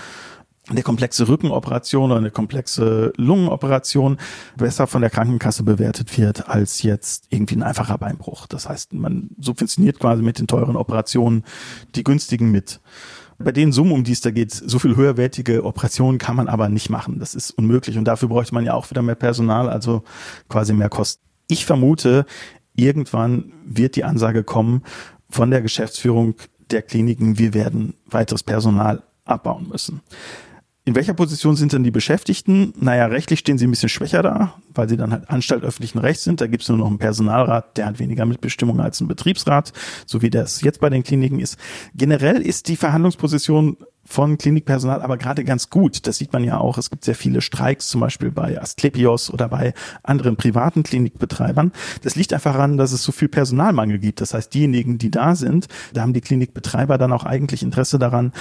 eine 0.70 0.82
komplexe 0.82 1.28
Rückenoperation 1.28 2.10
oder 2.10 2.20
eine 2.20 2.30
komplexe 2.30 3.12
Lungenoperation 3.16 4.18
besser 4.56 4.86
von 4.86 5.00
der 5.00 5.10
Krankenkasse 5.10 5.62
bewertet 5.64 6.16
wird 6.16 6.48
als 6.48 6.82
jetzt 6.82 7.26
irgendwie 7.30 7.56
ein 7.56 7.62
einfacher 7.62 7.98
Beinbruch. 7.98 8.46
Das 8.46 8.68
heißt, 8.68 8.92
man 8.92 9.30
subventioniert 9.38 9.98
quasi 9.98 10.22
mit 10.22 10.38
den 10.38 10.46
teuren 10.46 10.76
Operationen 10.76 11.44
die 11.94 12.04
günstigen 12.04 12.50
mit. 12.50 12.80
Bei 13.38 13.52
den 13.52 13.72
Summen, 13.72 13.92
um 13.92 14.04
die 14.04 14.12
es 14.12 14.20
da 14.20 14.30
geht, 14.30 14.52
so 14.52 14.78
viel 14.78 14.96
höherwertige 14.96 15.64
Operationen 15.64 16.18
kann 16.18 16.36
man 16.36 16.48
aber 16.48 16.68
nicht 16.68 16.90
machen. 16.90 17.18
Das 17.18 17.34
ist 17.34 17.50
unmöglich 17.52 17.96
und 17.96 18.04
dafür 18.04 18.28
bräuchte 18.28 18.54
man 18.54 18.64
ja 18.64 18.74
auch 18.74 18.90
wieder 18.90 19.02
mehr 19.02 19.14
Personal, 19.14 19.68
also 19.68 20.04
quasi 20.48 20.74
mehr 20.74 20.90
Kosten. 20.90 21.22
Ich 21.48 21.64
vermute, 21.64 22.26
irgendwann 22.74 23.52
wird 23.64 23.96
die 23.96 24.04
Ansage 24.04 24.44
kommen 24.44 24.82
von 25.30 25.50
der 25.50 25.62
Geschäftsführung 25.62 26.34
der 26.70 26.82
Kliniken, 26.82 27.38
wir 27.38 27.54
werden 27.54 27.94
weiteres 28.06 28.42
Personal 28.42 29.02
abbauen 29.24 29.68
müssen. 29.68 30.02
In 30.90 30.96
welcher 30.96 31.14
Position 31.14 31.54
sind 31.54 31.72
denn 31.72 31.84
die 31.84 31.92
Beschäftigten? 31.92 32.74
Naja, 32.80 33.06
rechtlich 33.06 33.38
stehen 33.38 33.58
sie 33.58 33.68
ein 33.68 33.70
bisschen 33.70 33.88
schwächer 33.88 34.24
da, 34.24 34.54
weil 34.74 34.88
sie 34.88 34.96
dann 34.96 35.12
halt 35.12 35.30
Anstalt 35.30 35.62
öffentlichen 35.62 36.00
Rechts 36.00 36.24
sind. 36.24 36.40
Da 36.40 36.48
gibt 36.48 36.64
es 36.64 36.68
nur 36.68 36.78
noch 36.78 36.88
einen 36.88 36.98
Personalrat, 36.98 37.76
der 37.76 37.86
hat 37.86 38.00
weniger 38.00 38.26
Mitbestimmung 38.26 38.80
als 38.80 39.00
ein 39.00 39.06
Betriebsrat, 39.06 39.72
so 40.04 40.20
wie 40.20 40.30
das 40.30 40.62
jetzt 40.62 40.80
bei 40.80 40.90
den 40.90 41.04
Kliniken 41.04 41.38
ist. 41.38 41.58
Generell 41.94 42.42
ist 42.42 42.66
die 42.66 42.74
Verhandlungsposition 42.74 43.76
von 44.04 44.36
Klinikpersonal 44.36 45.02
aber 45.02 45.16
gerade 45.16 45.44
ganz 45.44 45.70
gut. 45.70 46.08
Das 46.08 46.18
sieht 46.18 46.32
man 46.32 46.42
ja 46.42 46.58
auch. 46.58 46.76
Es 46.76 46.90
gibt 46.90 47.04
sehr 47.04 47.14
viele 47.14 47.40
Streiks, 47.40 47.88
zum 47.88 48.00
Beispiel 48.00 48.32
bei 48.32 48.60
Asklepios 48.60 49.32
oder 49.32 49.48
bei 49.48 49.72
anderen 50.02 50.34
privaten 50.34 50.82
Klinikbetreibern. 50.82 51.70
Das 52.02 52.16
liegt 52.16 52.32
einfach 52.32 52.54
daran, 52.54 52.76
dass 52.76 52.90
es 52.90 53.04
so 53.04 53.12
viel 53.12 53.28
Personalmangel 53.28 54.00
gibt. 54.00 54.20
Das 54.20 54.34
heißt, 54.34 54.52
diejenigen, 54.52 54.98
die 54.98 55.12
da 55.12 55.36
sind, 55.36 55.68
da 55.92 56.02
haben 56.02 56.14
die 56.14 56.20
Klinikbetreiber 56.20 56.98
dann 56.98 57.12
auch 57.12 57.24
eigentlich 57.24 57.62
Interesse 57.62 58.00
daran, 58.00 58.32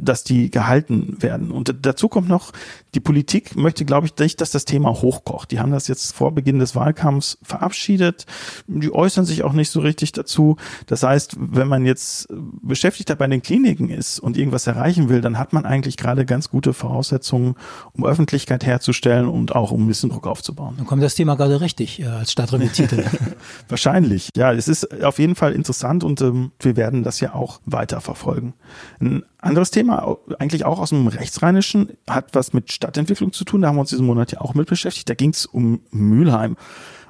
dass 0.00 0.24
die 0.24 0.50
gehalten 0.50 1.16
werden. 1.20 1.50
Und 1.50 1.74
dazu 1.82 2.08
kommt 2.08 2.28
noch, 2.28 2.52
die 2.94 3.00
Politik 3.00 3.56
möchte, 3.56 3.84
glaube 3.84 4.06
ich, 4.06 4.16
nicht, 4.18 4.40
dass 4.40 4.50
das 4.50 4.64
Thema 4.64 4.90
hochkocht. 4.90 5.50
Die 5.50 5.60
haben 5.60 5.72
das 5.72 5.88
jetzt 5.88 6.14
vor 6.14 6.32
Beginn 6.32 6.58
des 6.58 6.74
Wahlkampfs 6.74 7.38
verabschiedet. 7.42 8.26
Die 8.66 8.92
äußern 8.92 9.24
sich 9.24 9.42
auch 9.42 9.52
nicht 9.52 9.70
so 9.70 9.80
richtig 9.80 10.12
dazu. 10.12 10.56
Das 10.86 11.02
heißt, 11.02 11.36
wenn 11.38 11.68
man 11.68 11.84
jetzt 11.84 12.28
Beschäftigter 12.62 13.16
bei 13.16 13.26
den 13.26 13.42
Kliniken 13.42 13.90
ist 13.90 14.18
und 14.18 14.36
irgendwas 14.36 14.66
erreichen 14.66 15.08
will, 15.08 15.20
dann 15.20 15.38
hat 15.38 15.52
man 15.52 15.64
eigentlich 15.64 15.96
gerade 15.96 16.24
ganz 16.24 16.48
gute 16.48 16.72
Voraussetzungen, 16.72 17.56
um 17.92 18.04
Öffentlichkeit 18.04 18.64
herzustellen 18.64 19.28
und 19.28 19.54
auch 19.54 19.70
um 19.70 19.84
ein 19.84 19.88
bisschen 19.88 20.10
Druck 20.10 20.26
aufzubauen. 20.26 20.74
Dann 20.76 20.86
kommt 20.86 21.02
das 21.02 21.14
Thema 21.14 21.34
gerade 21.36 21.60
richtig 21.60 22.00
äh, 22.00 22.06
als 22.06 22.32
Stadtrevier-Titel. 22.32 23.04
Wahrscheinlich. 23.68 24.30
Ja, 24.36 24.52
es 24.52 24.68
ist 24.68 25.02
auf 25.02 25.18
jeden 25.18 25.34
Fall 25.34 25.52
interessant 25.52 26.04
und 26.04 26.20
ähm, 26.20 26.52
wir 26.60 26.76
werden 26.76 27.02
das 27.02 27.20
ja 27.20 27.34
auch 27.34 27.60
weiter 27.66 28.00
verfolgen. 28.00 28.54
Ein 29.00 29.22
anderes 29.38 29.70
Thema, 29.70 29.87
eigentlich 29.90 30.64
auch 30.64 30.78
aus 30.78 30.90
dem 30.90 31.06
Rechtsrheinischen, 31.06 31.92
hat 32.08 32.34
was 32.34 32.52
mit 32.52 32.72
Stadtentwicklung 32.72 33.32
zu 33.32 33.44
tun. 33.44 33.62
Da 33.62 33.68
haben 33.68 33.76
wir 33.76 33.80
uns 33.80 33.90
diesen 33.90 34.06
Monat 34.06 34.32
ja 34.32 34.40
auch 34.40 34.54
mit 34.54 34.68
beschäftigt. 34.68 35.08
Da 35.08 35.14
ging 35.14 35.30
es 35.30 35.46
um 35.46 35.80
Mülheim. 35.90 36.56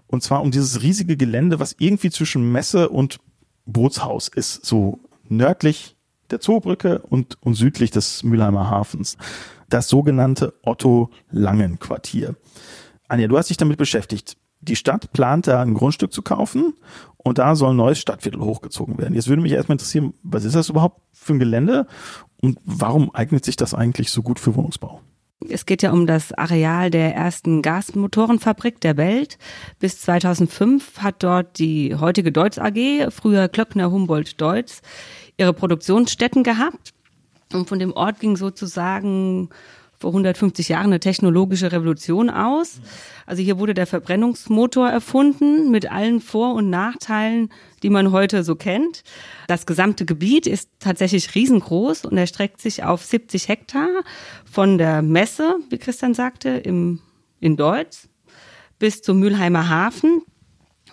Und 0.07 0.23
zwar 0.23 0.43
um 0.43 0.51
dieses 0.51 0.83
riesige 0.83 1.17
Gelände, 1.17 1.61
was 1.61 1.77
irgendwie 1.79 2.11
zwischen 2.11 2.51
Messe 2.51 2.89
und 2.89 3.19
Bootshaus 3.67 4.29
ist. 4.29 4.65
So 4.65 5.01
nördlich 5.29 5.97
der 6.31 6.41
Zoobrücke 6.41 7.01
und, 7.01 7.37
und 7.43 7.55
südlich 7.55 7.91
des 7.91 8.23
Mülheimer 8.23 8.71
Hafens. 8.71 9.17
Das 9.69 9.89
sogenannte 9.89 10.55
Otto-Langen-Quartier. 10.63 12.37
Anja, 13.09 13.29
du 13.29 13.37
hast 13.39 13.51
dich 13.51 13.57
damit 13.57 13.79
beschäftigt. 13.79 14.37
Die 14.61 14.77
Stadt 14.77 15.13
plant 15.13 15.47
da 15.47 15.63
ein 15.63 15.75
Grundstück 15.75 16.13
zu 16.13 16.23
kaufen 16.23 16.75
und 17.17 17.39
da 17.39 17.55
soll 17.55 17.71
ein 17.71 17.77
neues 17.77 17.99
Stadtviertel 17.99 18.41
hochgezogen 18.41 18.99
werden. 18.99 19.15
Jetzt 19.15 19.29
würde 19.29 19.43
mich 19.43 19.53
erstmal 19.53 19.75
interessieren, 19.75 20.15
was 20.23 20.45
ist 20.45 20.57
das 20.57 20.69
überhaupt 20.69 21.01
für 21.13 21.35
ein 21.35 21.39
Gelände 21.39 21.87
und 22.41 22.59
warum 22.65 23.15
eignet 23.15 23.45
sich 23.45 23.57
das 23.57 23.75
eigentlich 23.75 24.11
so 24.11 24.23
gut 24.23 24.41
für 24.41 24.55
Wohnungsbau? 24.57 25.01
Es 25.49 25.67
geht 25.67 25.83
ja 25.83 25.93
um 25.93 26.07
das 26.07 26.33
Areal 26.33 26.91
der 26.91 27.15
ersten 27.15 27.63
Gasmotorenfabrik 27.63 28.81
der 28.81 28.97
Welt. 28.97 29.39
Bis 29.79 30.01
2005 30.01 30.99
hat 30.99 31.23
dort 31.23 31.59
die 31.61 31.95
heutige 31.95 32.33
Deutz 32.33 32.59
AG, 32.59 33.11
früher 33.11 33.49
Klöckner 33.49 33.91
Humboldt 33.93 34.41
Deutz, 34.41 34.83
ihre 35.37 35.53
Produktionsstätten 35.53 36.43
gehabt. 36.43 36.93
Und 37.53 37.69
von 37.69 37.79
dem 37.79 37.93
Ort 37.93 38.19
ging 38.19 38.37
sozusagen 38.37 39.49
vor 39.99 40.11
150 40.11 40.69
Jahren 40.69 40.87
eine 40.87 41.01
technologische 41.01 41.73
Revolution 41.73 42.31
aus. 42.31 42.81
Also 43.27 43.43
hier 43.43 43.59
wurde 43.59 43.75
der 43.75 43.87
Verbrennungsmotor 43.87 44.89
erfunden 44.89 45.71
mit 45.71 45.91
allen 45.91 46.21
Vor- 46.21 46.55
und 46.55 46.71
Nachteilen, 46.71 47.51
die 47.83 47.91
man 47.91 48.13
heute 48.13 48.45
so 48.45 48.55
kennt. 48.55 49.03
Das 49.49 49.67
gesamte 49.67 50.05
Gebiet 50.05 50.47
ist 50.47 50.71
tatsächlich 50.79 51.35
riesengroß 51.35 52.05
und 52.05 52.17
erstreckt 52.17 52.61
sich 52.61 52.85
auf 52.85 53.05
70 53.05 53.49
Hektar 53.49 53.89
von 54.45 54.79
der 54.79 55.03
Messe, 55.03 55.57
wie 55.71 55.79
Christian 55.79 56.15
sagte, 56.15 56.51
im, 56.51 57.01
in 57.41 57.57
Deutz 57.57 58.09
bis 58.79 59.03
zum 59.03 59.19
Mülheimer 59.19 59.69
Hafen. 59.69 60.23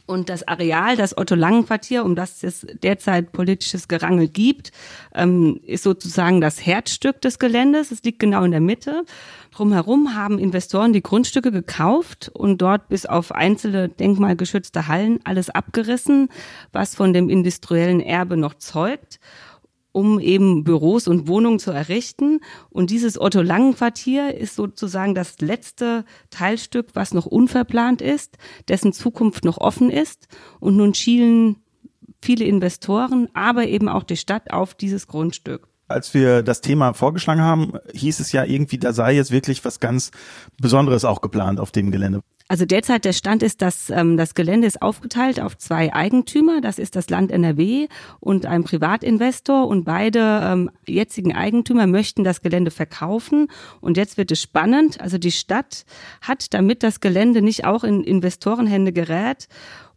Und 0.08 0.30
das 0.30 0.48
Areal, 0.48 0.96
das 0.96 1.18
Otto-Langen-Quartier, 1.18 2.06
um 2.06 2.16
das 2.16 2.44
es 2.44 2.66
derzeit 2.84 3.32
politisches 3.32 3.88
Gerangel 3.88 4.28
gibt, 4.28 4.72
ähm, 5.16 5.60
ist 5.64 5.84
sozusagen 5.84 6.42
das 6.42 6.64
Herzstück 6.64 7.22
des 7.22 7.40
Geländes. 7.40 7.92
Es 7.92 8.04
liegt 8.04 8.20
genau 8.20 8.44
in 8.44 8.52
der 8.52 8.62
Mitte. 8.62 9.04
Drumherum 9.52 10.14
haben 10.16 10.38
Investoren 10.38 10.94
die 10.94 11.02
Grundstücke 11.02 11.52
gekauft 11.52 12.30
und 12.34 12.62
dort 12.62 12.88
bis 12.88 13.08
auf 13.08 13.32
einzelne 13.32 13.90
denkmalgeschützte 13.90 14.88
Hallen 14.88 15.20
alles 15.24 15.50
abgerissen, 15.50 16.30
was 16.72 16.94
von 16.94 17.12
dem 17.12 17.30
industriellen 17.30 18.00
Erbe 18.00 18.38
noch 18.38 18.54
zeugt 18.54 19.20
um 19.96 20.20
eben 20.20 20.66
Büros 20.66 21.08
und 21.08 21.30
Wohnungen 21.30 21.58
zu 21.58 21.72
errichten. 21.72 22.42
Und 22.70 22.90
dieses 22.90 23.20
Otto-Langen-Quartier 23.20 24.36
ist 24.36 24.56
sozusagen 24.56 25.16
das 25.16 25.40
letzte 25.40 26.04
Teilstück, 26.30 26.90
was 26.96 27.14
noch 27.14 27.26
unverplant 27.26 28.02
ist, 28.02 28.38
dessen 28.68 28.92
Zukunft 28.92 29.46
noch 29.46 29.58
offen 29.58 29.90
ist. 29.90 30.28
Und 30.60 30.76
nun 30.76 30.94
schielen 30.94 31.56
viele 32.22 32.44
Investoren, 32.44 33.30
aber 33.34 33.68
eben 33.68 33.88
auch 33.88 34.04
die 34.04 34.18
Stadt 34.18 34.52
auf 34.52 34.76
dieses 34.76 35.08
Grundstück 35.08 35.68
als 35.88 36.16
wir 36.16 36.42
das 36.42 36.62
Thema 36.62 36.94
vorgeschlagen 36.94 37.42
haben, 37.42 37.74
hieß 37.94 38.20
es 38.20 38.32
ja 38.32 38.44
irgendwie, 38.44 38.80
da 38.80 38.92
sei 38.92 39.14
jetzt 39.14 39.30
wirklich 39.30 39.64
was 39.66 39.80
ganz 39.80 40.10
Besonderes 40.60 41.06
auch 41.06 41.22
geplant 41.22 41.60
auf 41.60 41.72
dem 41.72 41.92
Gelände. 41.92 42.22
Also 42.48 42.66
derzeit 42.66 43.06
der 43.06 43.14
Stand 43.14 43.42
ist, 43.42 43.64
dass 43.64 43.90
ähm, 43.90 44.18
das 44.18 44.36
Gelände 44.36 44.68
ist 44.68 44.80
aufgeteilt 44.82 45.40
auf 45.40 45.58
zwei 45.58 45.92
Eigentümer. 45.94 46.62
Das 46.62 46.78
ist 46.78 46.96
das 46.96 47.10
Land 47.10 47.32
NRW 47.32 47.88
und 48.20 48.46
ein 48.46 48.64
Privatinvestor. 48.64 49.68
Und 49.68 49.84
beide 49.84 50.42
ähm, 50.44 50.70
jetzigen 50.86 51.34
Eigentümer 51.36 51.88
möchten 51.88 52.24
das 52.24 52.44
Gelände 52.44 52.70
verkaufen. 52.70 53.48
Und 53.82 53.98
jetzt 53.98 54.18
wird 54.18 54.32
es 54.32 54.42
spannend. 54.42 55.02
Also 55.02 55.18
die 55.18 55.32
Stadt 55.32 55.86
hat, 56.22 56.54
damit 56.54 56.84
das 56.84 57.00
Gelände 57.00 57.42
nicht 57.42 57.66
auch 57.66 57.84
in 57.84 58.04
Investorenhände 58.04 58.94
gerät 58.94 59.48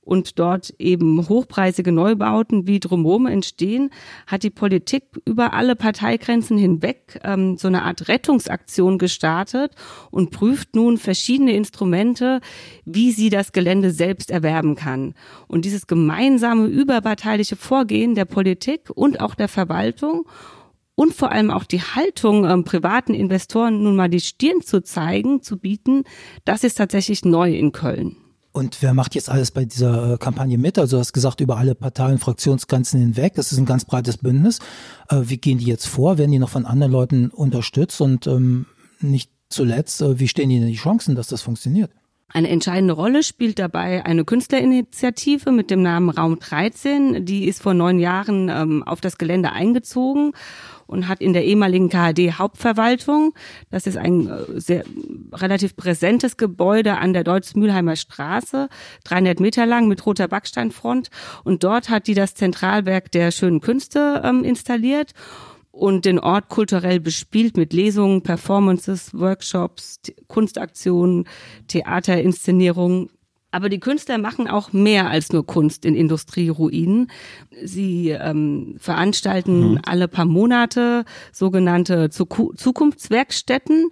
und 0.09 0.39
dort 0.39 0.75
eben 0.79 1.29
hochpreisige 1.29 1.93
Neubauten 1.93 2.67
wie 2.67 2.81
drumherum 2.81 3.27
entstehen, 3.27 3.91
hat 4.27 4.43
die 4.43 4.49
Politik 4.51 5.05
über 5.27 5.53
alle 5.53 5.77
Parteigrenzen 5.77 6.57
hinweg 6.57 7.21
ähm, 7.25 7.59
so 7.59 7.69
eine 7.69 7.83
Art 7.83 8.09
Rettungsaktion 8.09 8.97
gestartet 8.97 9.75
und 10.11 10.31
prüft 10.31 10.75
nun 10.75 10.97
verschiedene 10.97 11.53
Instrumente, 11.53 12.41
wie 12.87 13.13
sie 13.13 13.29
das 13.29 13.53
Gelände 13.53 13.91
selbst 13.91 14.31
erwerben 14.31 14.77
kann. 14.77 15.13
Und 15.47 15.67
dieses 15.67 15.87
gemeinsame 15.87 16.69
überparteiliche 16.69 17.57
Vorgehen 17.57 18.15
der 18.15 18.25
Politik 18.25 18.89
und 18.95 19.21
auch 19.21 19.35
der 19.35 19.49
Verwaltung 19.49 20.25
und 20.95 21.13
vor 21.13 21.33
allem 21.33 21.51
auch 21.51 21.65
die 21.65 21.83
Haltung 21.83 22.47
ähm, 22.47 22.65
privaten 22.65 23.13
Investoren 23.13 23.83
nun 23.83 23.95
mal 23.95 24.09
die 24.09 24.21
Stirn 24.21 24.63
zu 24.63 24.83
zeigen, 24.83 25.43
zu 25.43 25.59
bieten, 25.59 26.05
das 26.47 26.65
ist 26.65 26.77
tatsächlich 26.77 27.27
neu 27.27 27.53
in 27.53 27.73
Köln. 27.73 28.17
Und 28.53 28.83
wer 28.83 28.95
macht 28.95 29.15
jetzt 29.15 29.29
alles 29.29 29.51
bei 29.51 29.65
dieser 29.65 30.15
äh, 30.15 30.19
Kampagne 30.19 30.59
mit? 30.59 30.79
Also 30.79 30.97
du 30.97 31.01
hast 31.01 31.13
gesagt, 31.13 31.41
über 31.41 31.59
alle 31.59 31.75
Parteien, 31.75 32.19
Fraktionsgrenzen 32.19 33.01
hinweg. 33.01 33.35
Das 33.35 33.53
ist 33.53 33.59
ein 33.59 33.67
ganz 33.67 33.85
breites 33.85 34.19
Bündnis. 34.19 34.59
Äh, 35.09 35.23
wie 35.25 35.39
gehen 35.39 35.59
die 35.59 35.67
jetzt 35.67 35.87
vor? 35.87 36.19
Werden 36.19 36.33
die 36.33 36.39
noch 36.39 36.49
von 36.49 36.67
anderen 36.67 36.93
Leuten 36.93 37.29
unterstützt? 37.29 38.01
Und 38.01 38.27
ähm, 38.27 38.67
nicht 39.01 39.31
zuletzt, 39.49 40.01
äh, 40.01 40.19
wie 40.19 40.29
stehen 40.29 40.51
ihnen 40.51 40.69
die 40.69 40.77
Chancen, 40.77 41.15
dass 41.15 41.29
das 41.29 41.43
funktioniert? 41.43 41.91
Eine 42.31 42.51
entscheidende 42.51 42.93
Rolle 42.93 43.23
spielt 43.23 43.59
dabei 43.59 44.05
eine 44.05 44.25
Künstlerinitiative 44.25 45.51
mit 45.51 45.71
dem 45.71 45.81
Namen 45.81 46.11
Raum 46.11 46.39
13. 46.39 47.25
Die 47.25 47.49
ist 47.49 47.63
vor 47.63 47.73
neun 47.73 47.99
Jahren 47.99 48.51
ähm, 48.51 48.83
auf 48.83 49.01
das 49.01 49.17
Gelände 49.17 49.53
eingezogen 49.53 50.33
und 50.87 51.09
hat 51.09 51.23
in 51.23 51.33
der 51.33 51.45
ehemaligen 51.45 51.89
KHD 51.89 52.39
Hauptverwaltung, 52.39 53.35
das 53.71 53.87
ist 53.87 53.97
ein 53.97 54.29
äh, 54.29 54.61
sehr 54.61 54.85
relativ 55.33 55.75
präsentes 55.75 56.37
Gebäude 56.37 56.99
an 56.99 57.15
der 57.15 57.25
Deutz-Mülheimer 57.25 57.97
Straße, 57.97 58.69
300 59.05 59.41
Meter 59.41 59.65
lang 59.65 59.89
mit 59.89 60.05
roter 60.05 60.29
Backsteinfront. 60.29 61.09
Und 61.45 61.65
dort 61.65 61.89
hat 61.89 62.09
die 62.09 62.15
das 62.15 62.35
Zentralwerk 62.35 63.11
der 63.11 63.31
schönen 63.31 63.63
Künste 63.63 64.23
ähm, 64.23 64.45
installiert 64.45 65.13
und 65.79 66.05
den 66.05 66.19
Ort 66.19 66.49
kulturell 66.49 66.99
bespielt 66.99 67.57
mit 67.57 67.73
Lesungen, 67.73 68.23
Performances, 68.23 69.15
Workshops, 69.15 70.01
Kunstaktionen, 70.27 71.29
Theaterinszenierungen. 71.69 73.11
Aber 73.53 73.69
die 73.69 73.79
Künstler 73.79 74.19
machen 74.19 74.49
auch 74.49 74.73
mehr 74.73 75.09
als 75.09 75.33
nur 75.33 75.47
Kunst 75.47 75.85
in 75.85 75.95
Industrieruinen. 75.95 77.11
Sie 77.63 78.11
ähm, 78.11 78.75
veranstalten 78.79 79.73
mhm. 79.73 79.81
alle 79.85 80.09
paar 80.09 80.27
Monate 80.27 81.05
sogenannte 81.33 82.11
Zukunftswerkstätten. 82.11 83.91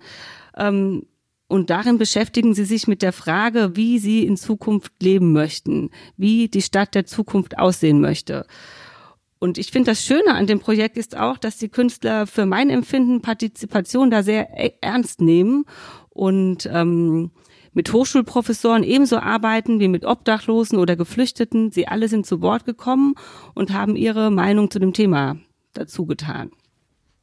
Ähm, 0.56 1.06
und 1.48 1.70
darin 1.70 1.98
beschäftigen 1.98 2.54
sie 2.54 2.64
sich 2.64 2.88
mit 2.88 3.02
der 3.02 3.12
Frage, 3.12 3.76
wie 3.76 4.00
sie 4.00 4.26
in 4.26 4.36
Zukunft 4.36 4.92
leben 5.00 5.32
möchten, 5.32 5.90
wie 6.16 6.48
die 6.48 6.62
Stadt 6.62 6.96
der 6.96 7.06
Zukunft 7.06 7.58
aussehen 7.58 8.00
möchte. 8.00 8.44
Und 9.38 9.58
ich 9.58 9.70
finde, 9.70 9.90
das 9.90 10.04
Schöne 10.04 10.34
an 10.34 10.46
dem 10.46 10.60
Projekt 10.60 10.96
ist 10.96 11.16
auch, 11.16 11.36
dass 11.36 11.58
die 11.58 11.68
Künstler 11.68 12.26
für 12.26 12.46
mein 12.46 12.70
Empfinden 12.70 13.20
Partizipation 13.20 14.10
da 14.10 14.22
sehr 14.22 14.48
e-, 14.56 14.72
ernst 14.80 15.20
nehmen 15.20 15.64
und 16.08 16.68
ähm, 16.72 17.30
mit 17.74 17.92
Hochschulprofessoren 17.92 18.82
ebenso 18.82 19.18
arbeiten 19.18 19.80
wie 19.80 19.88
mit 19.88 20.06
Obdachlosen 20.06 20.78
oder 20.78 20.96
Geflüchteten. 20.96 21.70
Sie 21.70 21.86
alle 21.86 22.08
sind 22.08 22.24
zu 22.24 22.40
Wort 22.40 22.64
gekommen 22.64 23.14
und 23.54 23.74
haben 23.74 23.96
ihre 23.96 24.30
Meinung 24.30 24.70
zu 24.70 24.78
dem 24.78 24.94
Thema 24.94 25.36
dazu 25.74 26.06
getan. 26.06 26.50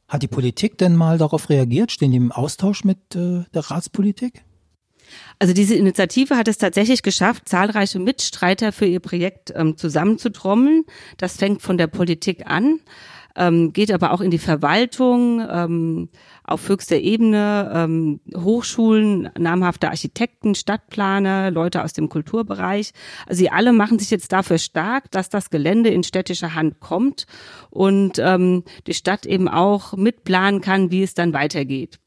Hat 0.06 0.22
die 0.22 0.28
Politik 0.28 0.78
denn 0.78 0.94
mal 0.94 1.18
darauf 1.18 1.48
reagiert? 1.48 1.90
Stehen 1.90 2.12
die 2.12 2.18
im 2.18 2.30
Austausch 2.30 2.84
mit 2.84 3.16
äh, 3.16 3.42
der 3.52 3.70
Ratspolitik? 3.70 4.44
Also 5.38 5.52
diese 5.52 5.74
Initiative 5.74 6.36
hat 6.36 6.48
es 6.48 6.58
tatsächlich 6.58 7.02
geschafft, 7.02 7.48
zahlreiche 7.48 7.98
Mitstreiter 7.98 8.72
für 8.72 8.86
ihr 8.86 9.00
Projekt 9.00 9.52
ähm, 9.54 9.76
zusammenzutrommeln. 9.76 10.84
Das 11.18 11.36
fängt 11.36 11.60
von 11.62 11.76
der 11.76 11.88
Politik 11.88 12.46
an. 12.46 12.80
ähm, 13.36 13.72
geht 13.72 13.90
aber 13.90 14.12
auch 14.12 14.20
in 14.20 14.30
die 14.30 14.38
Verwaltung, 14.38 15.40
ähm, 15.40 16.08
auf 16.44 16.68
höchster 16.68 16.98
Ebene, 16.98 17.70
ähm, 17.74 18.20
Hochschulen, 18.36 19.30
namhafte 19.38 19.88
Architekten, 19.88 20.54
Stadtplaner, 20.54 21.50
Leute 21.50 21.82
aus 21.82 21.94
dem 21.94 22.08
Kulturbereich. 22.08 22.92
Also 23.26 23.38
sie 23.38 23.50
alle 23.50 23.72
machen 23.72 23.98
sich 23.98 24.10
jetzt 24.10 24.32
dafür 24.32 24.58
stark, 24.58 25.10
dass 25.10 25.30
das 25.30 25.50
Gelände 25.50 25.90
in 25.90 26.04
städtischer 26.04 26.54
Hand 26.54 26.80
kommt 26.80 27.26
und 27.70 28.18
ähm, 28.18 28.64
die 28.86 28.94
Stadt 28.94 29.26
eben 29.26 29.48
auch 29.48 29.94
mitplanen 29.94 30.60
kann, 30.60 30.90
wie 30.90 31.02
es 31.02 31.14
dann 31.14 31.32
weitergeht. 31.32 31.98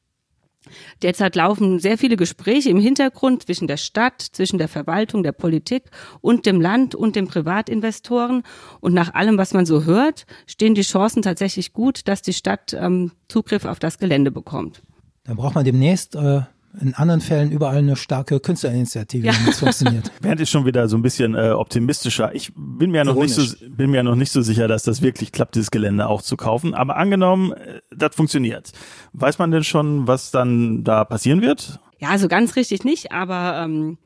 Derzeit 1.01 1.35
laufen 1.35 1.79
sehr 1.79 1.97
viele 1.97 2.17
Gespräche 2.17 2.69
im 2.69 2.79
Hintergrund 2.79 3.43
zwischen 3.43 3.67
der 3.67 3.77
Stadt, 3.77 4.21
zwischen 4.21 4.57
der 4.57 4.67
Verwaltung, 4.67 5.23
der 5.23 5.31
Politik 5.31 5.83
und 6.21 6.45
dem 6.45 6.61
Land 6.61 6.95
und 6.95 7.15
den 7.15 7.27
Privatinvestoren. 7.27 8.43
Und 8.79 8.93
nach 8.93 9.13
allem, 9.13 9.37
was 9.37 9.53
man 9.53 9.65
so 9.65 9.85
hört, 9.85 10.25
stehen 10.45 10.75
die 10.75 10.81
Chancen 10.81 11.21
tatsächlich 11.21 11.73
gut, 11.73 12.07
dass 12.07 12.21
die 12.21 12.33
Stadt 12.33 12.73
ähm, 12.73 13.11
Zugriff 13.27 13.65
auf 13.65 13.79
das 13.79 13.97
Gelände 13.97 14.31
bekommt. 14.31 14.81
Dann 15.23 15.35
braucht 15.35 15.55
man 15.55 15.65
demnächst 15.65 16.15
äh, 16.15 16.41
in 16.79 16.93
anderen 16.93 17.21
Fällen 17.21 17.51
überall 17.51 17.77
eine 17.77 17.95
starke 17.95 18.39
Künstlerinitiative, 18.39 19.27
ja. 19.27 19.33
wenn 19.33 19.49
es 19.49 19.59
funktioniert. 19.59 20.11
Bernd 20.21 20.39
ist 20.41 20.49
schon 20.49 20.65
wieder 20.65 20.87
so 20.87 20.97
ein 20.97 21.01
bisschen 21.01 21.35
äh, 21.35 21.51
optimistischer. 21.51 22.33
Ich 22.35 22.51
bin 22.55 22.91
mir 22.91 22.99
ja 22.99 23.03
noch 23.03 23.15
nicht 23.15 23.33
so 23.33 23.43
bin 23.67 23.91
mir 23.91 23.97
ja 23.97 24.03
noch 24.03 24.15
nicht 24.15 24.31
so 24.31 24.41
sicher, 24.41 24.67
dass 24.67 24.83
das 24.83 25.01
wirklich 25.01 25.31
klappt, 25.31 25.55
dieses 25.55 25.71
Gelände 25.71 26.07
auch 26.07 26.21
zu 26.21 26.37
kaufen. 26.37 26.73
Aber 26.73 26.97
angenommen, 26.97 27.53
äh, 27.53 27.81
das 27.95 28.15
funktioniert. 28.15 28.71
Weiß 29.13 29.39
man 29.39 29.51
denn 29.51 29.63
schon, 29.63 30.07
was 30.07 30.31
dann 30.31 30.83
da 30.83 31.03
passieren 31.03 31.41
wird? 31.41 31.79
Ja, 31.99 32.09
also 32.09 32.27
ganz 32.27 32.55
richtig 32.55 32.83
nicht, 32.83 33.11
aber 33.11 33.63
ähm, 33.63 33.97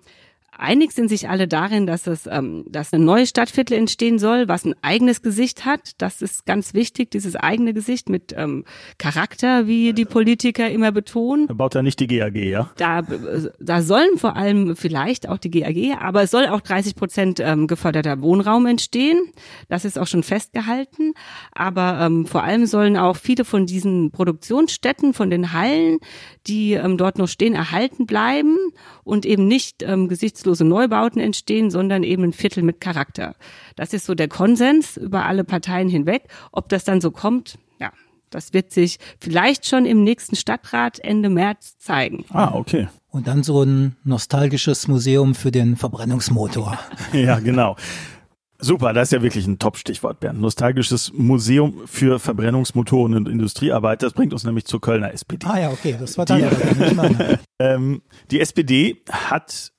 Einig 0.62 0.92
sind 0.92 1.10
sich 1.10 1.28
alle 1.28 1.48
darin, 1.48 1.88
dass 1.88 2.06
es, 2.06 2.28
ähm, 2.28 2.66
dass 2.68 2.94
ein 2.94 3.04
neues 3.04 3.30
Stadtviertel 3.30 3.76
entstehen 3.78 4.20
soll, 4.20 4.48
was 4.48 4.64
ein 4.64 4.76
eigenes 4.84 5.24
Gesicht 5.24 5.66
hat. 5.66 5.94
Das 5.98 6.22
ist 6.22 6.46
ganz 6.46 6.76
wichtig, 6.76 7.10
dieses 7.10 7.36
eigene 7.36 7.74
Gesicht 7.74 8.10
mit 8.10 8.34
ähm, 8.38 8.66
Charakter, 9.00 9.66
wie 9.66 9.94
die 9.94 10.06
Politiker 10.06 10.70
immer 10.70 10.92
betonen. 10.92 11.48
Da 11.48 11.56
baut 11.56 11.74
er 11.74 11.82
nicht 11.82 12.00
die 12.00 12.06
GAG, 12.06 12.36
ja? 12.36 12.70
Da, 12.78 13.02
da 13.60 13.82
sollen 13.82 14.18
vor 14.18 14.36
allem 14.36 14.76
vielleicht 14.76 15.28
auch 15.28 15.40
die 15.40 15.50
GAG, 15.50 15.98
aber 16.00 16.22
es 16.22 16.32
soll 16.32 16.46
auch 16.46 16.62
30 16.62 16.96
Prozent 16.96 17.40
ähm, 17.40 17.66
geförderter 17.66 18.22
Wohnraum 18.22 18.68
entstehen. 18.68 19.20
Das 19.68 19.84
ist 19.84 19.98
auch 19.98 20.08
schon 20.08 20.22
festgehalten. 20.22 21.14
Aber 21.54 22.00
ähm, 22.02 22.28
vor 22.28 22.44
allem 22.44 22.68
sollen 22.68 22.98
auch 22.98 23.16
viele 23.16 23.46
von 23.46 23.66
diesen 23.66 24.12
Produktionsstätten, 24.12 25.14
von 25.14 25.32
den 25.32 25.54
Hallen, 25.54 25.98
die 26.48 26.74
ähm, 26.74 26.98
dort 26.98 27.18
noch 27.18 27.28
stehen, 27.28 27.56
erhalten 27.56 28.06
bleiben 28.06 28.58
und 29.04 29.26
eben 29.26 29.48
nicht 29.48 29.84
ähm, 29.84 30.08
gesichtslose 30.52 30.66
Neubauten 30.66 31.22
entstehen, 31.22 31.72
sondern 31.72 32.04
eben 32.04 32.24
ein 32.24 32.34
Viertel 32.34 32.64
mit 32.64 32.82
Charakter. 32.82 33.36
Das 33.76 33.94
ist 33.94 34.06
so 34.06 34.16
der 34.16 34.28
Konsens 34.28 34.98
über 34.98 35.26
alle 35.26 35.44
Parteien 35.44 35.90
hinweg. 35.90 36.24
Ob 36.52 36.70
das 36.70 36.84
dann 36.84 37.02
so 37.02 37.12
kommt, 37.12 37.58
ja, 37.80 37.92
das 38.30 38.54
wird 38.54 38.72
sich 38.72 39.00
vielleicht 39.20 39.66
schon 39.66 39.86
im 39.86 40.04
nächsten 40.04 40.36
Stadtrat 40.36 41.00
Ende 41.00 41.30
März 41.30 41.78
zeigen. 41.78 42.26
Ah, 42.30 42.54
okay. 42.54 42.88
Und 43.10 43.28
dann 43.28 43.44
so 43.44 43.64
ein 43.64 43.96
nostalgisches 44.04 44.88
Museum 44.88 45.36
für 45.36 45.52
den 45.52 45.76
Verbrennungsmotor. 45.76 46.78
ja, 47.14 47.40
genau. 47.40 47.76
Super, 48.64 48.94
das 48.94 49.08
ist 49.08 49.14
ja 49.14 49.24
wirklich 49.24 49.48
ein 49.48 49.58
Top-Stichwort, 49.58 50.20
Bernd. 50.20 50.40
Nostalgisches 50.40 51.12
Museum 51.14 51.82
für 51.88 52.20
Verbrennungsmotoren 52.20 53.16
und 53.16 53.28
Industriearbeit. 53.28 54.04
Das 54.04 54.14
bringt 54.14 54.34
uns 54.34 54.44
nämlich 54.44 54.66
zur 54.66 54.80
Kölner 54.80 55.12
SPD. 55.12 55.48
Ah 55.48 55.60
ja, 55.60 55.72
okay, 55.72 55.96
das 56.00 56.16
war 56.16 56.26
dann 56.26 56.42
die, 56.42 57.38
ähm, 57.60 58.04
die 58.30 58.40
SPD 58.40 59.02
hat 59.10 59.72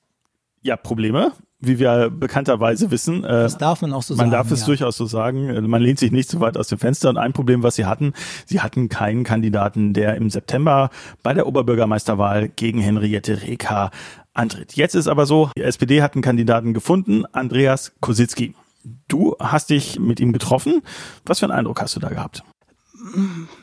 ja 0.63 0.77
Probleme, 0.77 1.33
wie 1.59 1.79
wir 1.79 2.09
bekannterweise 2.09 2.89
wissen. 2.89 3.23
Äh, 3.23 3.27
das 3.27 3.57
darf 3.57 3.81
man 3.81 3.93
auch 3.93 4.01
so 4.01 4.13
man 4.13 4.17
sagen. 4.17 4.29
Man 4.31 4.37
darf 4.37 4.51
es 4.51 4.61
ja. 4.61 4.65
durchaus 4.65 4.97
so 4.97 5.05
sagen. 5.05 5.69
Man 5.69 5.81
lehnt 5.81 5.99
sich 5.99 6.11
nicht 6.11 6.29
so 6.29 6.39
weit 6.39 6.57
aus 6.57 6.67
dem 6.69 6.79
Fenster. 6.79 7.09
Und 7.09 7.17
ein 7.17 7.33
Problem, 7.33 7.63
was 7.63 7.75
sie 7.75 7.85
hatten, 7.85 8.13
sie 8.45 8.61
hatten 8.61 8.89
keinen 8.89 9.23
Kandidaten, 9.23 9.93
der 9.93 10.15
im 10.15 10.29
September 10.29 10.89
bei 11.21 11.33
der 11.33 11.45
Oberbürgermeisterwahl 11.47 12.49
gegen 12.49 12.79
Henriette 12.79 13.43
Reker 13.43 13.91
antritt. 14.33 14.73
Jetzt 14.73 14.95
ist 14.95 15.07
aber 15.07 15.25
so, 15.25 15.51
die 15.55 15.61
SPD 15.61 16.01
hat 16.01 16.13
einen 16.13 16.23
Kandidaten 16.23 16.73
gefunden, 16.73 17.25
Andreas 17.31 17.93
Kositzky. 17.99 18.55
Du 19.07 19.35
hast 19.39 19.69
dich 19.69 19.99
mit 19.99 20.19
ihm 20.19 20.33
getroffen. 20.33 20.81
Was 21.25 21.39
für 21.39 21.45
einen 21.45 21.53
Eindruck 21.53 21.81
hast 21.81 21.95
du 21.95 21.99
da 21.99 22.09
gehabt? 22.09 22.43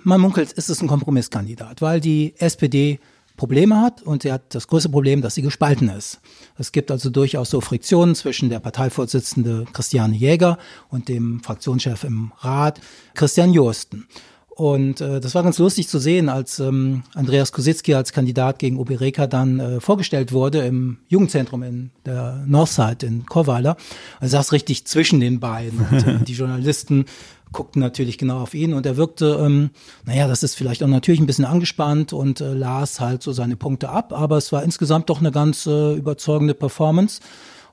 Man 0.04 0.20
munkelt, 0.20 0.52
ist 0.52 0.70
es 0.70 0.82
ein 0.82 0.88
Kompromisskandidat, 0.88 1.82
weil 1.82 2.00
die 2.00 2.34
SPD 2.38 3.00
Probleme 3.40 3.80
hat 3.80 4.02
und 4.02 4.22
sie 4.22 4.32
hat 4.32 4.54
das 4.54 4.68
größte 4.68 4.90
Problem, 4.90 5.22
dass 5.22 5.34
sie 5.34 5.40
gespalten 5.40 5.88
ist. 5.88 6.20
Es 6.58 6.72
gibt 6.72 6.90
also 6.90 7.08
durchaus 7.08 7.48
so 7.48 7.62
Friktionen 7.62 8.14
zwischen 8.14 8.50
der 8.50 8.60
Parteivorsitzende 8.60 9.64
Christiane 9.72 10.14
Jäger 10.14 10.58
und 10.90 11.08
dem 11.08 11.42
Fraktionschef 11.42 12.04
im 12.04 12.32
Rat 12.40 12.82
Christian 13.14 13.54
Josten. 13.54 14.06
Und 14.50 15.00
äh, 15.00 15.20
das 15.20 15.34
war 15.34 15.42
ganz 15.42 15.58
lustig 15.58 15.88
zu 15.88 15.98
sehen, 15.98 16.28
als 16.28 16.58
ähm, 16.58 17.02
Andreas 17.14 17.50
Kositzki 17.50 17.94
als 17.94 18.12
Kandidat 18.12 18.58
gegen 18.58 18.76
Obereka 18.76 19.26
dann 19.26 19.58
äh, 19.58 19.80
vorgestellt 19.80 20.32
wurde 20.32 20.58
im 20.66 20.98
Jugendzentrum 21.08 21.62
in 21.62 21.92
der 22.04 22.44
Northside 22.46 23.06
in 23.06 23.24
Korweiler. 23.24 23.78
Er 24.20 24.28
saß 24.28 24.52
richtig 24.52 24.84
zwischen 24.84 25.18
den 25.18 25.40
beiden. 25.40 25.80
Und, 25.90 26.06
äh, 26.06 26.18
die 26.18 26.34
Journalisten 26.34 27.06
guckten 27.52 27.80
natürlich 27.80 28.18
genau 28.18 28.40
auf 28.40 28.54
ihn 28.54 28.74
und 28.74 28.86
er 28.86 28.96
wirkte, 28.96 29.38
ähm, 29.40 29.70
naja, 30.04 30.28
das 30.28 30.42
ist 30.42 30.54
vielleicht 30.54 30.82
auch 30.82 30.88
natürlich 30.88 31.20
ein 31.20 31.26
bisschen 31.26 31.44
angespannt 31.44 32.12
und 32.12 32.40
äh, 32.40 32.52
las 32.52 33.00
halt 33.00 33.22
so 33.22 33.32
seine 33.32 33.56
Punkte 33.56 33.88
ab, 33.88 34.12
aber 34.12 34.36
es 34.36 34.52
war 34.52 34.62
insgesamt 34.62 35.10
doch 35.10 35.20
eine 35.20 35.32
ganz 35.32 35.66
äh, 35.66 35.94
überzeugende 35.94 36.54
Performance 36.54 37.20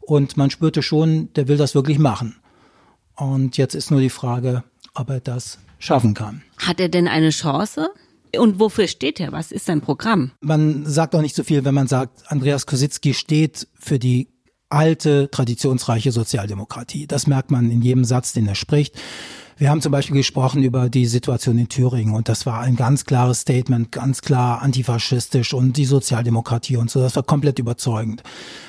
und 0.02 0.38
man 0.38 0.50
spürte 0.50 0.82
schon, 0.82 1.32
der 1.36 1.48
will 1.48 1.58
das 1.58 1.76
wirklich 1.76 2.00
machen. 2.00 2.38
Und 3.16 3.58
jetzt 3.58 3.76
ist 3.76 3.92
nur 3.92 4.00
die 4.00 4.10
Frage, 4.10 4.64
ob 4.94 5.10
er 5.10 5.20
das 5.20 5.60
schaffen 5.80 6.14
kann. 6.14 6.44
Hat 6.58 6.80
er 6.80 6.90
denn 6.90 7.08
eine 7.08 7.30
Chance? 7.30 7.90
Und 8.38 8.60
wofür 8.60 8.88
steht 8.88 9.20
er? 9.20 9.32
Was 9.32 9.52
ist 9.52 9.66
sein 9.66 9.82
Programm? 9.82 10.32
Man 10.42 10.86
sagt 10.86 11.16
auch 11.16 11.22
nicht 11.22 11.36
so 11.36 11.44
viel, 11.44 11.66
wenn 11.66 11.74
man 11.74 11.88
sagt, 11.88 12.32
Andreas 12.32 12.66
Kositzky 12.66 13.14
steht 13.14 13.68
für 13.80 14.00
die 14.00 14.28
alte, 14.70 15.30
traditionsreiche 15.32 16.12
Sozialdemokratie. 16.12 17.08
Das 17.08 17.28
merkt 17.28 17.52
man 17.52 17.72
in 17.72 17.82
jedem 17.82 18.04
Satz, 18.06 18.34
den 18.34 18.48
er 18.48 18.56
spricht. 18.56 18.96
Wir 19.60 19.72
haben 19.72 19.82
zum 19.82 19.92
Beispiel 19.92 20.18
gesprochen 20.18 20.62
über 20.62 20.88
die 20.88 21.08
Situation 21.08 21.58
in 21.58 21.68
Thüringen 21.68 22.14
und 22.14 22.30
das 22.30 22.46
war 22.46 22.60
ein 22.60 22.76
ganz 22.76 23.06
klares 23.06 23.40
Statement, 23.40 23.92
ganz 23.92 24.22
klar 24.22 24.62
antifaschistisch 24.62 25.52
und 25.56 25.78
die 25.78 25.86
Sozialdemokratie 25.86 26.78
und 26.78 26.92
so. 26.92 27.00
Das 27.00 27.16
war 27.16 27.24
komplett 27.24 27.58
überzeugend. 27.58 28.22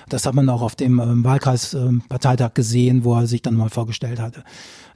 Das 0.09 0.25
hat 0.25 0.35
man 0.35 0.49
auch 0.49 0.63
auf 0.63 0.77
dem 0.77 0.99
ähm, 0.99 1.25
Wahlkreisparteitag 1.25 2.49
ähm, 2.49 2.55
gesehen, 2.55 3.05
wo 3.05 3.15
er 3.17 3.27
sich 3.27 3.43
dann 3.43 3.55
mal 3.55 3.69
vorgestellt 3.69 4.19
hatte. 4.19 4.45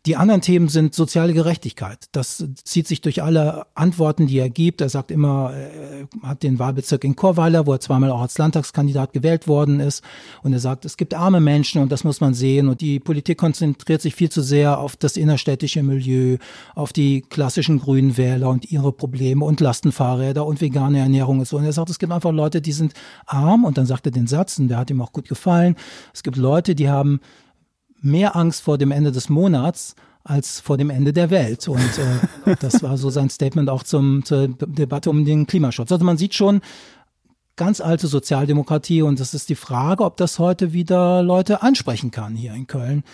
Die 0.05 0.17
anderen 0.17 0.41
Themen 0.41 0.67
sind 0.67 0.97
soziale 0.97 1.33
Gerechtigkeit. 1.33 2.07
Das 2.11 2.45
zieht 2.65 2.88
sich 2.88 3.03
durch 3.03 3.23
alle 3.23 3.67
Antworten, 3.77 4.27
die 4.27 4.37
er 4.37 4.51
gibt. 4.51 4.81
Er 4.81 4.88
sagt 4.88 5.12
immer, 5.12 5.53
er 5.53 6.29
hat 6.29 6.43
den 6.43 6.59
Wahlbezirk 6.59 7.05
in 7.05 7.15
Chorweiler, 7.15 7.69
wo 7.69 7.73
er 7.75 7.79
zweimal 7.79 8.11
auch 8.11 8.21
als 8.21 8.37
Landtagskandidat 8.37 9.12
gewählt 9.12 9.47
worden 9.47 9.79
ist. 9.79 10.03
Und 10.43 10.55
er 10.55 10.59
sagt, 10.59 10.85
es 10.85 10.97
gibt 10.97 11.15
arme 11.15 11.41
Menschen 11.41 11.81
und 11.81 11.93
das 11.93 12.03
muss 12.03 12.21
man 12.21 12.35
sehen. 12.35 12.69
Und 12.69 12.81
die 12.81 12.99
Politik 12.99 13.38
konzentriert 13.38 14.03
sich 14.03 14.17
viel 14.17 14.29
zu 14.29 14.43
sehr 14.43 14.81
auf 14.81 14.97
das 14.97 15.17
innerstädtische 15.17 15.85
Milieu, 15.85 16.38
auf 16.75 16.93
die 16.93 17.21
klassischen 17.21 17.79
grünen 17.79 18.17
Wähler 18.17 18.49
und 18.49 18.73
ihre 18.73 18.91
Probleme 18.91 19.45
und 19.45 19.61
Lastenfahrräder 19.61 20.45
und 20.45 20.61
vegane 20.61 20.99
Ernährung 20.99 21.38
und 21.38 21.47
so. 21.47 21.59
Und 21.59 21.65
er 21.65 21.73
sagt, 21.73 21.91
es 21.91 22.01
gibt 22.01 22.12
einfach 22.12 22.33
Leute, 22.33 22.61
die 22.61 22.73
sind 22.73 22.93
arm. 23.25 23.65
Und 23.65 23.79
dann 23.79 23.87
sagt 23.87 24.07
er 24.07 24.11
den 24.11 24.27
Satz, 24.27 24.59
und 24.59 24.67
der 24.67 24.79
hat 24.79 24.91
ihm 24.91 25.01
auch 25.01 25.12
gut 25.12 25.29
gefallen. 25.29 25.77
Es 26.12 26.25
gibt 26.25 26.37
Leute, 26.37 26.75
die 26.75 26.91
haben 26.91 27.21
mehr 28.03 28.37
Angst 28.37 28.62
vor 28.62 28.79
dem 28.79 28.91
Ende 28.91 29.12
des 29.12 29.29
Monats 29.29 29.95
als 30.25 30.61
vor 30.61 30.77
dem 30.77 30.91
Ende 30.91 31.12
der 31.12 31.31
Welt. 31.31 31.67
Und 31.69 31.81
äh, 31.81 32.57
das 32.61 32.83
war 32.83 32.97
so 32.97 33.11
sein 33.11 33.31
Statement 33.31 33.69
auch 33.69 33.83
zum, 33.83 34.25
zur 34.25 34.49
Debatte 34.49 35.11
um 35.11 35.25
den 35.25 35.47
Klimaschutz. 35.47 35.91
Also 35.91 36.05
man 36.05 36.19
sieht 36.19 36.35
schon, 36.35 36.61
ganz 37.57 37.81
alte 37.81 38.07
Sozialdemokratie 38.07 39.03
und 39.03 39.21
es 39.21 39.35
ist 39.35 39.49
die 39.49 39.55
Frage, 39.55 40.05
ob 40.05 40.17
das 40.17 40.38
heute 40.38 40.73
wieder 40.73 41.23
Leute 41.23 41.62
ansprechen 41.62 42.11
kann 42.11 42.35
hier 42.35 42.55
in 42.55 42.67
Köln. 42.67 43.05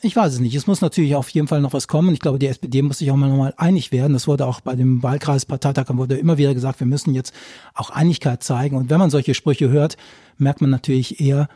Ich 0.00 0.16
weiß 0.16 0.34
es 0.34 0.40
nicht. 0.40 0.54
Es 0.54 0.66
muss 0.66 0.80
natürlich 0.80 1.14
auf 1.14 1.28
jeden 1.30 1.48
Fall 1.48 1.60
noch 1.60 1.72
was 1.72 1.88
kommen. 1.88 2.12
Ich 2.12 2.20
glaube, 2.20 2.38
die 2.38 2.46
SPD 2.46 2.82
muss 2.82 2.98
sich 2.98 3.10
auch 3.10 3.16
mal 3.16 3.28
nochmal 3.28 3.54
einig 3.56 3.92
werden. 3.92 4.12
Das 4.12 4.26
wurde 4.26 4.46
auch 4.46 4.60
bei 4.60 4.74
dem 4.74 5.02
Wahlkreisparteitag 5.02 5.86
wurde 5.90 6.16
immer 6.16 6.38
wieder 6.38 6.54
gesagt, 6.54 6.80
wir 6.80 6.86
müssen 6.86 7.14
jetzt 7.14 7.34
auch 7.74 7.90
Einigkeit 7.90 8.42
zeigen. 8.42 8.76
Und 8.76 8.90
wenn 8.90 8.98
man 8.98 9.10
solche 9.10 9.34
Sprüche 9.34 9.68
hört, 9.68 9.96
merkt 10.38 10.60
man 10.60 10.70
natürlich 10.70 11.20
eher, 11.20 11.48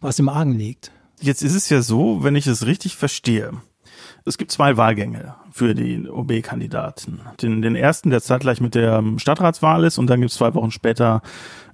was 0.00 0.18
im 0.18 0.28
Argen 0.28 0.54
liegt. 0.54 0.90
Jetzt 1.22 1.42
ist 1.42 1.54
es 1.54 1.68
ja 1.68 1.82
so, 1.82 2.24
wenn 2.24 2.34
ich 2.34 2.48
es 2.48 2.66
richtig 2.66 2.96
verstehe. 2.96 3.52
Es 4.24 4.38
gibt 4.38 4.50
zwei 4.50 4.76
Wahlgänge 4.76 5.36
für 5.52 5.74
die 5.74 6.08
OB-Kandidaten. 6.08 7.20
Den, 7.40 7.62
den 7.62 7.76
ersten, 7.76 8.10
der 8.10 8.20
zeitgleich 8.20 8.60
mit 8.60 8.74
der 8.74 9.02
Stadtratswahl 9.18 9.84
ist, 9.84 9.98
und 9.98 10.08
dann 10.08 10.20
gibt 10.20 10.32
es 10.32 10.36
zwei 10.36 10.54
Wochen 10.54 10.70
später 10.70 11.22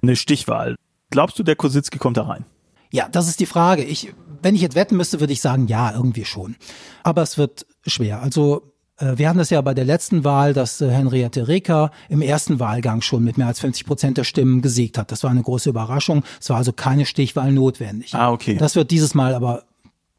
eine 0.01 0.15
Stichwahl. 0.15 0.75
Glaubst 1.09 1.37
du, 1.39 1.43
der 1.43 1.55
Kositzki 1.55 1.97
kommt 1.97 2.17
da 2.17 2.23
rein? 2.23 2.45
Ja, 2.91 3.07
das 3.09 3.27
ist 3.27 3.39
die 3.39 3.45
Frage. 3.47 3.83
Ich, 3.83 4.13
wenn 4.41 4.55
ich 4.55 4.61
jetzt 4.61 4.75
wetten 4.75 4.97
müsste, 4.97 5.19
würde 5.19 5.33
ich 5.33 5.41
sagen, 5.41 5.67
ja, 5.67 5.91
irgendwie 5.91 6.25
schon. 6.25 6.55
Aber 7.03 7.23
es 7.23 7.37
wird 7.37 7.65
schwer. 7.85 8.21
Also 8.21 8.68
wir 9.15 9.29
hatten 9.29 9.37
das 9.37 9.49
ja 9.49 9.61
bei 9.61 9.73
der 9.73 9.85
letzten 9.85 10.23
Wahl, 10.23 10.53
dass 10.53 10.81
äh, 10.81 10.89
Henriette 10.89 11.47
Reker 11.47 11.91
im 12.09 12.21
ersten 12.21 12.59
Wahlgang 12.59 13.01
schon 13.01 13.23
mit 13.23 13.37
mehr 13.37 13.47
als 13.47 13.59
50 13.59 13.85
Prozent 13.85 14.17
der 14.17 14.23
Stimmen 14.23 14.61
gesiegt 14.61 14.97
hat. 14.97 15.11
Das 15.11 15.23
war 15.23 15.31
eine 15.31 15.41
große 15.41 15.69
Überraschung. 15.69 16.23
Es 16.39 16.49
war 16.49 16.57
also 16.57 16.73
keine 16.73 17.05
Stichwahl 17.05 17.51
notwendig. 17.51 18.13
Ah, 18.13 18.31
okay. 18.31 18.57
Das 18.57 18.75
wird 18.75 18.91
dieses 18.91 19.13
Mal 19.13 19.35
aber, 19.35 19.63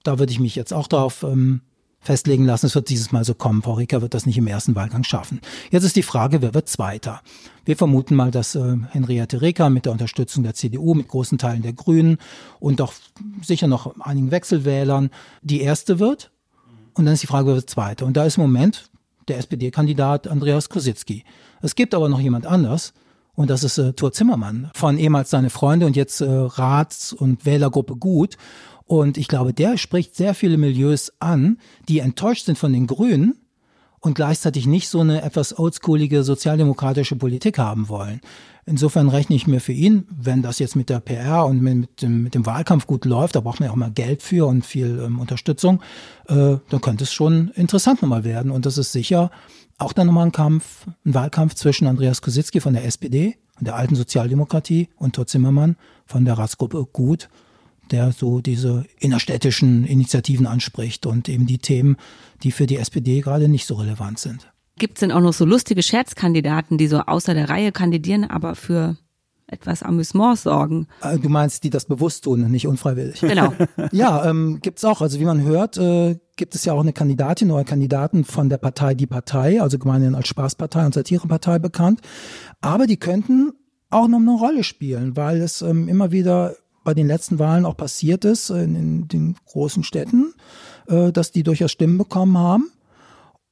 da 0.02 0.18
würde 0.18 0.32
ich 0.32 0.40
mich 0.40 0.56
jetzt 0.56 0.72
auch 0.72 0.86
darauf 0.86 1.22
ähm, 1.22 1.60
festlegen 2.00 2.44
lassen. 2.46 2.66
Es 2.66 2.74
wird 2.74 2.88
dieses 2.88 3.12
Mal 3.12 3.24
so 3.24 3.34
kommen. 3.34 3.62
Frau 3.62 3.74
Ricker 3.74 4.00
wird 4.00 4.14
das 4.14 4.26
nicht 4.26 4.38
im 4.38 4.46
ersten 4.46 4.74
Wahlgang 4.74 5.04
schaffen. 5.04 5.40
Jetzt 5.70 5.84
ist 5.84 5.96
die 5.96 6.02
Frage, 6.02 6.40
wer 6.42 6.54
wird 6.54 6.68
Zweiter? 6.68 7.20
Wir 7.64 7.76
vermuten 7.76 8.14
mal, 8.14 8.30
dass 8.30 8.54
äh, 8.54 8.76
Henriette 8.90 9.42
Reker 9.42 9.68
mit 9.68 9.84
der 9.84 9.92
Unterstützung 9.92 10.42
der 10.42 10.54
CDU, 10.54 10.94
mit 10.94 11.08
großen 11.08 11.38
Teilen 11.38 11.62
der 11.62 11.74
Grünen 11.74 12.16
und 12.58 12.80
auch 12.80 12.94
sicher 13.42 13.68
noch 13.68 14.00
einigen 14.00 14.30
Wechselwählern 14.30 15.10
die 15.42 15.60
erste 15.60 15.98
wird. 15.98 16.30
Und 16.94 17.04
dann 17.04 17.14
ist 17.14 17.22
die 17.22 17.26
Frage, 17.26 17.48
wer 17.48 17.54
wird 17.54 17.70
Zweiter? 17.70 18.06
Und 18.06 18.16
da 18.16 18.24
ist 18.24 18.36
im 18.36 18.42
Moment 18.42 18.90
der 19.28 19.38
SPD-Kandidat 19.38 20.28
Andreas 20.28 20.68
Krositzky. 20.68 21.24
Es 21.62 21.74
gibt 21.74 21.94
aber 21.94 22.08
noch 22.08 22.20
jemand 22.20 22.46
anders. 22.46 22.92
Und 23.34 23.48
das 23.48 23.64
ist 23.64 23.78
äh, 23.78 23.92
Thor 23.92 24.12
Zimmermann 24.12 24.70
von 24.74 24.98
ehemals 24.98 25.30
seine 25.30 25.50
Freunde 25.50 25.86
und 25.86 25.96
jetzt 25.96 26.20
äh, 26.20 26.26
Rats- 26.28 27.12
und 27.12 27.46
Wählergruppe 27.46 27.96
Gut. 27.96 28.36
Und 28.84 29.16
ich 29.16 29.28
glaube, 29.28 29.54
der 29.54 29.78
spricht 29.78 30.16
sehr 30.16 30.34
viele 30.34 30.58
Milieus 30.58 31.12
an, 31.20 31.58
die 31.88 32.00
enttäuscht 32.00 32.46
sind 32.46 32.58
von 32.58 32.72
den 32.72 32.86
Grünen 32.86 33.36
und 34.00 34.14
gleichzeitig 34.14 34.66
nicht 34.66 34.88
so 34.88 35.00
eine 35.00 35.22
etwas 35.22 35.58
oldschoolige 35.58 36.24
sozialdemokratische 36.24 37.16
Politik 37.16 37.58
haben 37.58 37.88
wollen. 37.88 38.20
Insofern 38.70 39.08
rechne 39.08 39.34
ich 39.34 39.48
mir 39.48 39.60
für 39.60 39.72
ihn, 39.72 40.06
wenn 40.08 40.42
das 40.42 40.60
jetzt 40.60 40.76
mit 40.76 40.90
der 40.90 41.00
PR 41.00 41.44
und 41.44 41.60
mit, 41.60 42.02
dem, 42.02 42.22
mit 42.22 42.36
dem 42.36 42.46
Wahlkampf 42.46 42.86
gut 42.86 43.04
läuft, 43.04 43.34
da 43.34 43.40
braucht 43.40 43.58
man 43.58 43.66
ja 43.66 43.72
auch 43.72 43.76
mal 43.76 43.90
Geld 43.90 44.22
für 44.22 44.46
und 44.46 44.64
viel 44.64 45.02
ähm, 45.04 45.18
Unterstützung, 45.18 45.82
äh, 46.28 46.56
dann 46.68 46.80
könnte 46.80 47.02
es 47.02 47.12
schon 47.12 47.48
interessant 47.56 48.00
nochmal 48.00 48.22
werden. 48.22 48.52
Und 48.52 48.66
das 48.66 48.78
ist 48.78 48.92
sicher 48.92 49.32
auch 49.78 49.92
dann 49.92 50.06
nochmal 50.06 50.26
ein 50.26 50.32
Kampf, 50.32 50.86
ein 51.04 51.14
Wahlkampf 51.14 51.54
zwischen 51.54 51.88
Andreas 51.88 52.22
Kositzki 52.22 52.60
von 52.60 52.74
der 52.74 52.84
SPD 52.84 53.38
und 53.58 53.66
der 53.66 53.74
alten 53.74 53.96
Sozialdemokratie 53.96 54.88
und 54.96 55.16
Thor 55.16 55.26
Zimmermann 55.26 55.74
von 56.06 56.24
der 56.24 56.38
Ratsgruppe 56.38 56.86
Gut 56.92 57.28
der 57.90 58.12
so 58.12 58.40
diese 58.40 58.84
innerstädtischen 59.00 59.84
Initiativen 59.84 60.46
anspricht 60.46 61.06
und 61.06 61.28
eben 61.28 61.46
die 61.46 61.58
Themen, 61.58 61.96
die 62.44 62.52
für 62.52 62.68
die 62.68 62.76
SPD 62.76 63.20
gerade 63.20 63.48
nicht 63.48 63.66
so 63.66 63.74
relevant 63.74 64.20
sind. 64.20 64.52
Gibt 64.80 64.96
es 64.96 65.00
denn 65.00 65.12
auch 65.12 65.20
noch 65.20 65.34
so 65.34 65.44
lustige 65.44 65.82
Scherzkandidaten, 65.82 66.78
die 66.78 66.86
so 66.86 67.00
außer 67.00 67.34
der 67.34 67.50
Reihe 67.50 67.70
kandidieren, 67.70 68.24
aber 68.24 68.54
für 68.54 68.96
etwas 69.46 69.82
Amüsement 69.82 70.38
sorgen. 70.38 70.86
Äh, 71.02 71.18
du 71.18 71.28
meinst, 71.28 71.64
die 71.64 71.70
das 71.70 71.84
bewusst 71.84 72.24
tun 72.24 72.50
nicht 72.50 72.66
unfreiwillig. 72.66 73.20
Genau. 73.20 73.52
ja, 73.92 74.24
ähm, 74.24 74.60
gibt 74.62 74.82
auch. 74.86 75.02
Also 75.02 75.20
wie 75.20 75.26
man 75.26 75.42
hört, 75.42 75.76
äh, 75.76 76.18
gibt 76.36 76.54
es 76.54 76.64
ja 76.64 76.72
auch 76.72 76.80
eine 76.80 76.94
Kandidatin 76.94 77.50
oder 77.50 77.64
Kandidaten 77.64 78.24
von 78.24 78.48
der 78.48 78.56
Partei 78.56 78.94
Die 78.94 79.06
Partei, 79.06 79.60
also 79.60 79.78
gemeinhin 79.78 80.14
als 80.14 80.28
Spaßpartei 80.28 80.86
und 80.86 80.94
Satirepartei 80.94 81.58
bekannt. 81.58 82.00
Aber 82.62 82.86
die 82.86 82.96
könnten 82.96 83.52
auch 83.90 84.08
noch 84.08 84.20
eine 84.20 84.32
Rolle 84.32 84.64
spielen, 84.64 85.14
weil 85.14 85.42
es 85.42 85.60
ähm, 85.60 85.88
immer 85.88 86.10
wieder 86.10 86.54
bei 86.84 86.94
den 86.94 87.06
letzten 87.06 87.38
Wahlen 87.38 87.66
auch 87.66 87.76
passiert 87.76 88.24
ist 88.24 88.48
in, 88.48 88.74
in 88.74 89.08
den 89.08 89.36
großen 89.44 89.84
Städten, 89.84 90.32
äh, 90.88 91.12
dass 91.12 91.32
die 91.32 91.42
durchaus 91.42 91.70
Stimmen 91.70 91.98
bekommen 91.98 92.38
haben. 92.38 92.70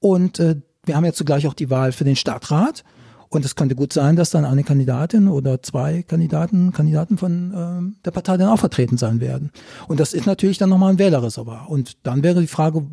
Und 0.00 0.38
äh, 0.38 0.56
wir 0.88 0.96
haben 0.96 1.04
ja 1.04 1.12
zugleich 1.12 1.46
auch 1.46 1.54
die 1.54 1.70
Wahl 1.70 1.92
für 1.92 2.04
den 2.04 2.16
Stadtrat. 2.16 2.84
Und 3.30 3.44
es 3.44 3.54
könnte 3.54 3.74
gut 3.74 3.92
sein, 3.92 4.16
dass 4.16 4.30
dann 4.30 4.46
eine 4.46 4.64
Kandidatin 4.64 5.28
oder 5.28 5.62
zwei 5.62 6.02
Kandidaten, 6.02 6.72
Kandidaten 6.72 7.18
von 7.18 7.52
äh, 7.52 8.02
der 8.04 8.10
Partei 8.10 8.38
dann 8.38 8.48
auch 8.48 8.58
vertreten 8.58 8.96
sein 8.96 9.20
werden. 9.20 9.50
Und 9.86 10.00
das 10.00 10.14
ist 10.14 10.26
natürlich 10.26 10.56
dann 10.56 10.70
nochmal 10.70 10.92
ein 10.92 10.98
Wählerreservoir. 10.98 11.68
Und 11.68 11.98
dann 12.04 12.22
wäre 12.22 12.40
die 12.40 12.46
Frage 12.46 12.86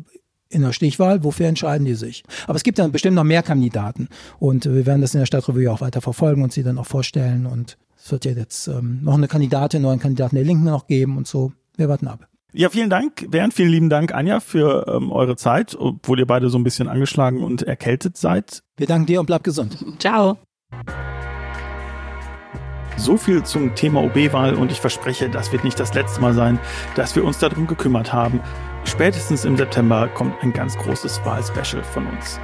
in 0.48 0.62
der 0.62 0.72
Stichwahl, 0.72 1.24
wofür 1.24 1.46
entscheiden 1.46 1.86
die 1.86 1.94
sich? 1.94 2.22
Aber 2.46 2.56
es 2.56 2.62
gibt 2.62 2.78
dann 2.78 2.92
bestimmt 2.92 3.16
noch 3.16 3.24
mehr 3.24 3.42
Kandidaten. 3.42 4.08
Und 4.38 4.66
wir 4.66 4.84
werden 4.84 5.00
das 5.00 5.14
in 5.14 5.20
der 5.20 5.26
Stadtrevue 5.26 5.72
auch 5.72 5.80
weiter 5.80 6.02
verfolgen 6.02 6.42
und 6.42 6.52
sie 6.52 6.62
dann 6.62 6.78
auch 6.78 6.86
vorstellen. 6.86 7.46
Und 7.46 7.78
es 7.96 8.12
wird 8.12 8.26
ja 8.26 8.32
jetzt 8.32 8.68
ähm, 8.68 9.00
noch 9.02 9.14
eine 9.14 9.28
Kandidatin, 9.28 9.86
einen 9.86 10.00
Kandidaten 10.00 10.36
der 10.36 10.44
Linken 10.44 10.64
noch 10.64 10.86
geben 10.86 11.16
und 11.16 11.26
so. 11.26 11.52
Wir 11.76 11.88
warten 11.88 12.08
ab. 12.08 12.28
Ja, 12.52 12.70
vielen 12.70 12.90
Dank, 12.90 13.30
Bernd. 13.30 13.54
Vielen 13.54 13.70
lieben 13.70 13.90
Dank, 13.90 14.14
Anja, 14.14 14.40
für 14.40 14.86
ähm, 14.88 15.12
eure 15.12 15.36
Zeit, 15.36 15.76
obwohl 15.78 16.18
ihr 16.18 16.26
beide 16.26 16.48
so 16.48 16.58
ein 16.58 16.64
bisschen 16.64 16.88
angeschlagen 16.88 17.42
und 17.42 17.62
erkältet 17.62 18.16
seid. 18.16 18.62
Wir 18.76 18.86
danken 18.86 19.06
dir 19.06 19.20
und 19.20 19.26
bleib 19.26 19.44
gesund. 19.44 19.84
Ciao. 19.98 20.38
So 22.96 23.18
viel 23.18 23.42
zum 23.42 23.74
Thema 23.74 24.02
OB-Wahl 24.04 24.54
und 24.54 24.72
ich 24.72 24.80
verspreche, 24.80 25.28
das 25.28 25.52
wird 25.52 25.64
nicht 25.64 25.78
das 25.78 25.92
letzte 25.92 26.20
Mal 26.20 26.32
sein, 26.32 26.58
dass 26.94 27.14
wir 27.14 27.24
uns 27.24 27.38
darum 27.38 27.66
gekümmert 27.66 28.12
haben. 28.12 28.40
Spätestens 28.84 29.44
im 29.44 29.56
September 29.56 30.08
kommt 30.08 30.42
ein 30.42 30.52
ganz 30.52 30.78
großes 30.78 31.20
Wahlspecial 31.24 31.84
von 31.84 32.06
uns. 32.06 32.40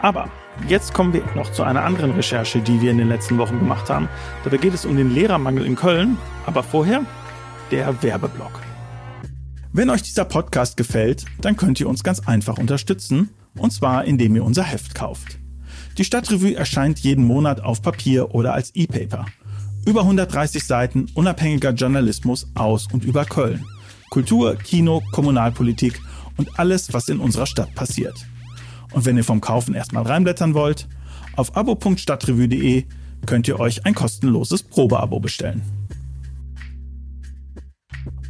Aber 0.00 0.30
Jetzt 0.68 0.94
kommen 0.94 1.12
wir 1.12 1.22
noch 1.34 1.50
zu 1.52 1.62
einer 1.62 1.84
anderen 1.84 2.12
Recherche, 2.12 2.60
die 2.60 2.80
wir 2.80 2.90
in 2.90 2.98
den 2.98 3.08
letzten 3.08 3.38
Wochen 3.38 3.58
gemacht 3.58 3.88
haben. 3.88 4.08
Dabei 4.44 4.58
geht 4.58 4.74
es 4.74 4.84
um 4.84 4.96
den 4.96 5.12
Lehrermangel 5.12 5.64
in 5.64 5.74
Köln, 5.74 6.18
aber 6.46 6.62
vorher 6.62 7.04
der 7.70 8.02
Werbeblock. 8.02 8.69
Wenn 9.72 9.88
euch 9.88 10.02
dieser 10.02 10.24
Podcast 10.24 10.76
gefällt, 10.76 11.26
dann 11.40 11.56
könnt 11.56 11.78
ihr 11.78 11.88
uns 11.88 12.02
ganz 12.02 12.18
einfach 12.26 12.58
unterstützen, 12.58 13.30
und 13.56 13.72
zwar 13.72 14.04
indem 14.04 14.34
ihr 14.34 14.44
unser 14.44 14.64
Heft 14.64 14.96
kauft. 14.96 15.38
Die 15.96 16.04
Stadtrevue 16.04 16.56
erscheint 16.56 16.98
jeden 16.98 17.24
Monat 17.24 17.60
auf 17.60 17.80
Papier 17.80 18.34
oder 18.34 18.52
als 18.52 18.74
E-Paper. 18.74 19.26
Über 19.86 20.00
130 20.00 20.64
Seiten 20.64 21.06
unabhängiger 21.14 21.70
Journalismus 21.70 22.48
aus 22.56 22.88
und 22.92 23.04
über 23.04 23.24
Köln. 23.24 23.64
Kultur, 24.10 24.56
Kino, 24.56 25.04
Kommunalpolitik 25.12 26.00
und 26.36 26.58
alles, 26.58 26.92
was 26.92 27.08
in 27.08 27.20
unserer 27.20 27.46
Stadt 27.46 27.72
passiert. 27.76 28.26
Und 28.90 29.04
wenn 29.04 29.16
ihr 29.16 29.24
vom 29.24 29.40
Kaufen 29.40 29.74
erstmal 29.74 30.02
reinblättern 30.02 30.54
wollt, 30.54 30.88
auf 31.36 31.56
abo.stadtrevue.de 31.56 32.86
könnt 33.24 33.46
ihr 33.46 33.60
euch 33.60 33.86
ein 33.86 33.94
kostenloses 33.94 34.64
Probeabo 34.64 35.20
bestellen. 35.20 35.62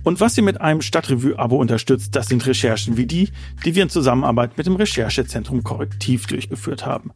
Und 0.02 0.20
was 0.20 0.36
ihr 0.36 0.42
mit 0.42 0.60
einem 0.60 0.80
Stadtrevue-Abo 0.80 1.56
unterstützt, 1.56 2.16
das 2.16 2.28
sind 2.28 2.46
Recherchen 2.46 2.96
wie 2.96 3.06
die, 3.06 3.30
die 3.64 3.74
wir 3.74 3.82
in 3.82 3.90
Zusammenarbeit 3.90 4.56
mit 4.56 4.66
dem 4.66 4.76
Recherchezentrum 4.76 5.62
Korrektiv 5.62 6.26
durchgeführt 6.26 6.86
haben. 6.86 7.12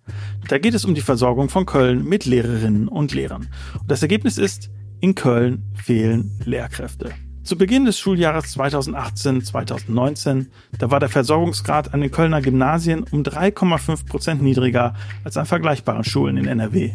Da 0.49 0.59
geht 0.59 0.75
es 0.75 0.85
um 0.85 0.95
die 0.95 1.01
Versorgung 1.01 1.49
von 1.49 1.67
Köln 1.67 2.05
mit 2.05 2.27
Lehrerinnen 2.27 2.89
und 2.89 3.15
Lehrern. 3.15 3.49
Und 3.81 3.91
das 3.91 4.03
Ergebnis 4.03 4.39
ist, 4.39 4.71
in 5.01 5.15
Köln 5.15 5.63
fehlen 5.75 6.31
Lehrkräfte. 6.45 7.13
Zu 7.43 7.59
Beginn 7.59 7.85
des 7.85 7.99
Schuljahres 7.99 8.57
2018-2019, 8.57 10.47
da 10.79 10.91
war 10.91 10.99
der 10.99 11.11
Versorgungsgrad 11.11 11.93
an 11.93 12.01
den 12.01 12.11
Kölner 12.11 12.41
Gymnasien 12.41 13.05
um 13.11 13.23
3,5 13.23 14.07
Prozent 14.07 14.43
niedriger 14.43 14.95
als 15.25 15.37
an 15.37 15.45
vergleichbaren 15.45 16.05
Schulen 16.05 16.39
in 16.39 16.47
NRW. 16.47 16.93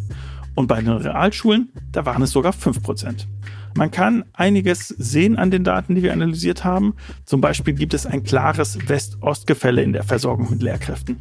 Und 0.56 0.66
bei 0.66 0.82
den 0.82 0.90
Realschulen, 0.90 1.70
da 1.92 2.06
waren 2.08 2.24
es 2.24 2.32
sogar 2.32 2.54
5 2.54 2.82
Prozent. 2.82 3.28
Man 3.76 3.92
kann 3.92 4.26
einiges 4.34 4.88
sehen 4.90 5.38
an 5.38 5.52
den 5.52 5.64
Daten, 5.64 5.96
die 5.96 6.04
wir 6.04 6.14
analysiert 6.14 6.64
haben. 6.64 6.96
Zum 7.26 7.42
Beispiel 7.42 7.74
gibt 7.74 7.94
es 7.94 8.06
ein 8.06 8.24
klares 8.24 8.78
West-Ost-Gefälle 8.88 9.82
in 9.82 9.94
der 9.94 10.04
Versorgung 10.04 10.50
mit 10.50 10.62
Lehrkräften. 10.62 11.18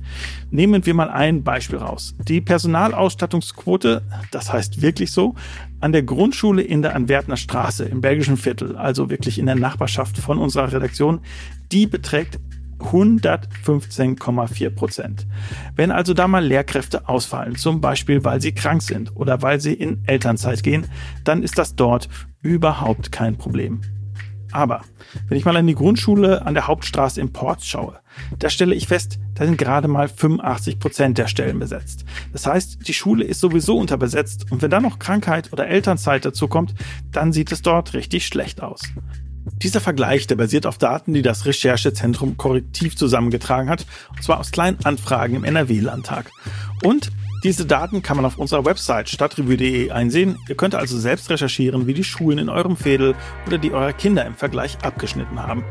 Nehmen 0.50 0.84
wir 0.86 0.94
mal 0.94 1.10
ein 1.10 1.42
Beispiel 1.42 1.78
raus. 1.78 2.14
Die 2.26 2.40
Personalausstattungsquote, 2.40 4.02
das 4.30 4.52
heißt 4.52 4.82
wirklich 4.82 5.12
so, 5.12 5.34
an 5.80 5.92
der 5.92 6.02
Grundschule 6.02 6.62
in 6.62 6.82
der 6.82 6.96
Antwerpner 6.96 7.36
Straße 7.36 7.84
im 7.84 8.00
belgischen 8.00 8.36
Viertel, 8.36 8.76
also 8.76 9.10
wirklich 9.10 9.38
in 9.38 9.46
der 9.46 9.54
Nachbarschaft 9.54 10.18
von 10.18 10.38
unserer 10.38 10.72
Redaktion, 10.72 11.20
die 11.70 11.86
beträgt 11.86 12.40
115,4 12.80 14.70
Prozent. 14.70 15.26
Wenn 15.74 15.90
also 15.90 16.14
da 16.14 16.28
mal 16.28 16.44
Lehrkräfte 16.44 17.08
ausfallen, 17.08 17.56
zum 17.56 17.80
Beispiel 17.80 18.24
weil 18.24 18.40
sie 18.40 18.52
krank 18.52 18.82
sind 18.82 19.14
oder 19.16 19.42
weil 19.42 19.60
sie 19.60 19.74
in 19.74 20.02
Elternzeit 20.06 20.62
gehen, 20.62 20.86
dann 21.24 21.42
ist 21.42 21.58
das 21.58 21.76
dort 21.76 22.08
überhaupt 22.40 23.12
kein 23.12 23.36
Problem. 23.36 23.80
Aber 24.50 24.82
wenn 25.28 25.36
ich 25.36 25.44
mal 25.44 25.56
an 25.56 25.66
die 25.66 25.74
Grundschule 25.74 26.44
an 26.46 26.54
der 26.54 26.66
Hauptstraße 26.66 27.20
in 27.20 27.32
Ports 27.32 27.66
schaue, 27.66 28.00
da 28.38 28.48
stelle 28.48 28.74
ich 28.74 28.88
fest, 28.88 29.18
da 29.34 29.44
sind 29.44 29.58
gerade 29.58 29.88
mal 29.88 30.08
85 30.08 30.78
Prozent 30.78 31.18
der 31.18 31.28
Stellen 31.28 31.58
besetzt. 31.58 32.04
Das 32.32 32.46
heißt, 32.46 32.88
die 32.88 32.94
Schule 32.94 33.24
ist 33.24 33.40
sowieso 33.40 33.76
unterbesetzt 33.76 34.50
und 34.50 34.62
wenn 34.62 34.70
dann 34.70 34.82
noch 34.82 34.98
Krankheit 34.98 35.52
oder 35.52 35.68
Elternzeit 35.68 36.24
dazu 36.24 36.48
kommt, 36.48 36.74
dann 37.12 37.32
sieht 37.32 37.52
es 37.52 37.62
dort 37.62 37.92
richtig 37.94 38.26
schlecht 38.26 38.62
aus. 38.62 38.80
Dieser 39.62 39.80
Vergleich, 39.80 40.26
der 40.26 40.36
basiert 40.36 40.66
auf 40.66 40.78
Daten, 40.78 41.14
die 41.14 41.22
das 41.22 41.46
Recherchezentrum 41.46 42.36
korrektiv 42.36 42.96
zusammengetragen 42.96 43.70
hat, 43.70 43.86
und 44.10 44.22
zwar 44.22 44.38
aus 44.40 44.50
kleinen 44.50 44.78
Anfragen 44.84 45.34
im 45.34 45.44
NRW-Landtag. 45.44 46.30
Und 46.84 47.10
diese 47.44 47.66
Daten 47.66 48.02
kann 48.02 48.16
man 48.16 48.26
auf 48.26 48.38
unserer 48.38 48.64
Website 48.64 49.08
stadtrevue.de 49.08 49.90
einsehen. 49.90 50.38
Ihr 50.48 50.56
könnt 50.56 50.74
also 50.74 50.98
selbst 50.98 51.30
recherchieren, 51.30 51.86
wie 51.86 51.94
die 51.94 52.04
Schulen 52.04 52.38
in 52.38 52.48
eurem 52.48 52.76
Fädel 52.76 53.14
oder 53.46 53.58
die 53.58 53.72
eurer 53.72 53.92
Kinder 53.92 54.26
im 54.26 54.34
Vergleich 54.34 54.76
abgeschnitten 54.82 55.40
haben. 55.40 55.64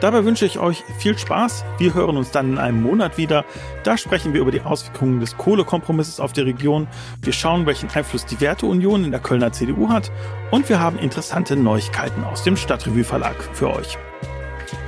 Dabei 0.00 0.24
wünsche 0.24 0.46
ich 0.46 0.58
euch 0.58 0.84
viel 0.98 1.16
Spaß. 1.16 1.64
Wir 1.78 1.94
hören 1.94 2.16
uns 2.16 2.30
dann 2.30 2.52
in 2.52 2.58
einem 2.58 2.82
Monat 2.82 3.16
wieder. 3.18 3.44
Da 3.84 3.96
sprechen 3.96 4.34
wir 4.34 4.40
über 4.40 4.50
die 4.50 4.60
Auswirkungen 4.60 5.20
des 5.20 5.36
Kohlekompromisses 5.36 6.20
auf 6.20 6.32
die 6.32 6.42
Region. 6.42 6.88
Wir 7.22 7.32
schauen, 7.32 7.66
welchen 7.66 7.90
Einfluss 7.90 8.26
die 8.26 8.40
Werteunion 8.40 9.04
in 9.04 9.10
der 9.10 9.20
Kölner 9.20 9.52
CDU 9.52 9.88
hat. 9.88 10.10
Und 10.50 10.68
wir 10.68 10.80
haben 10.80 10.98
interessante 10.98 11.56
Neuigkeiten 11.56 12.24
aus 12.24 12.42
dem 12.42 12.56
Stadtrevue 12.56 13.04
Verlag 13.04 13.36
für 13.52 13.70
euch. 13.74 13.98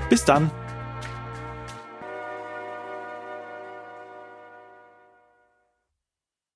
Bis 0.09 0.25
dann. 0.25 0.51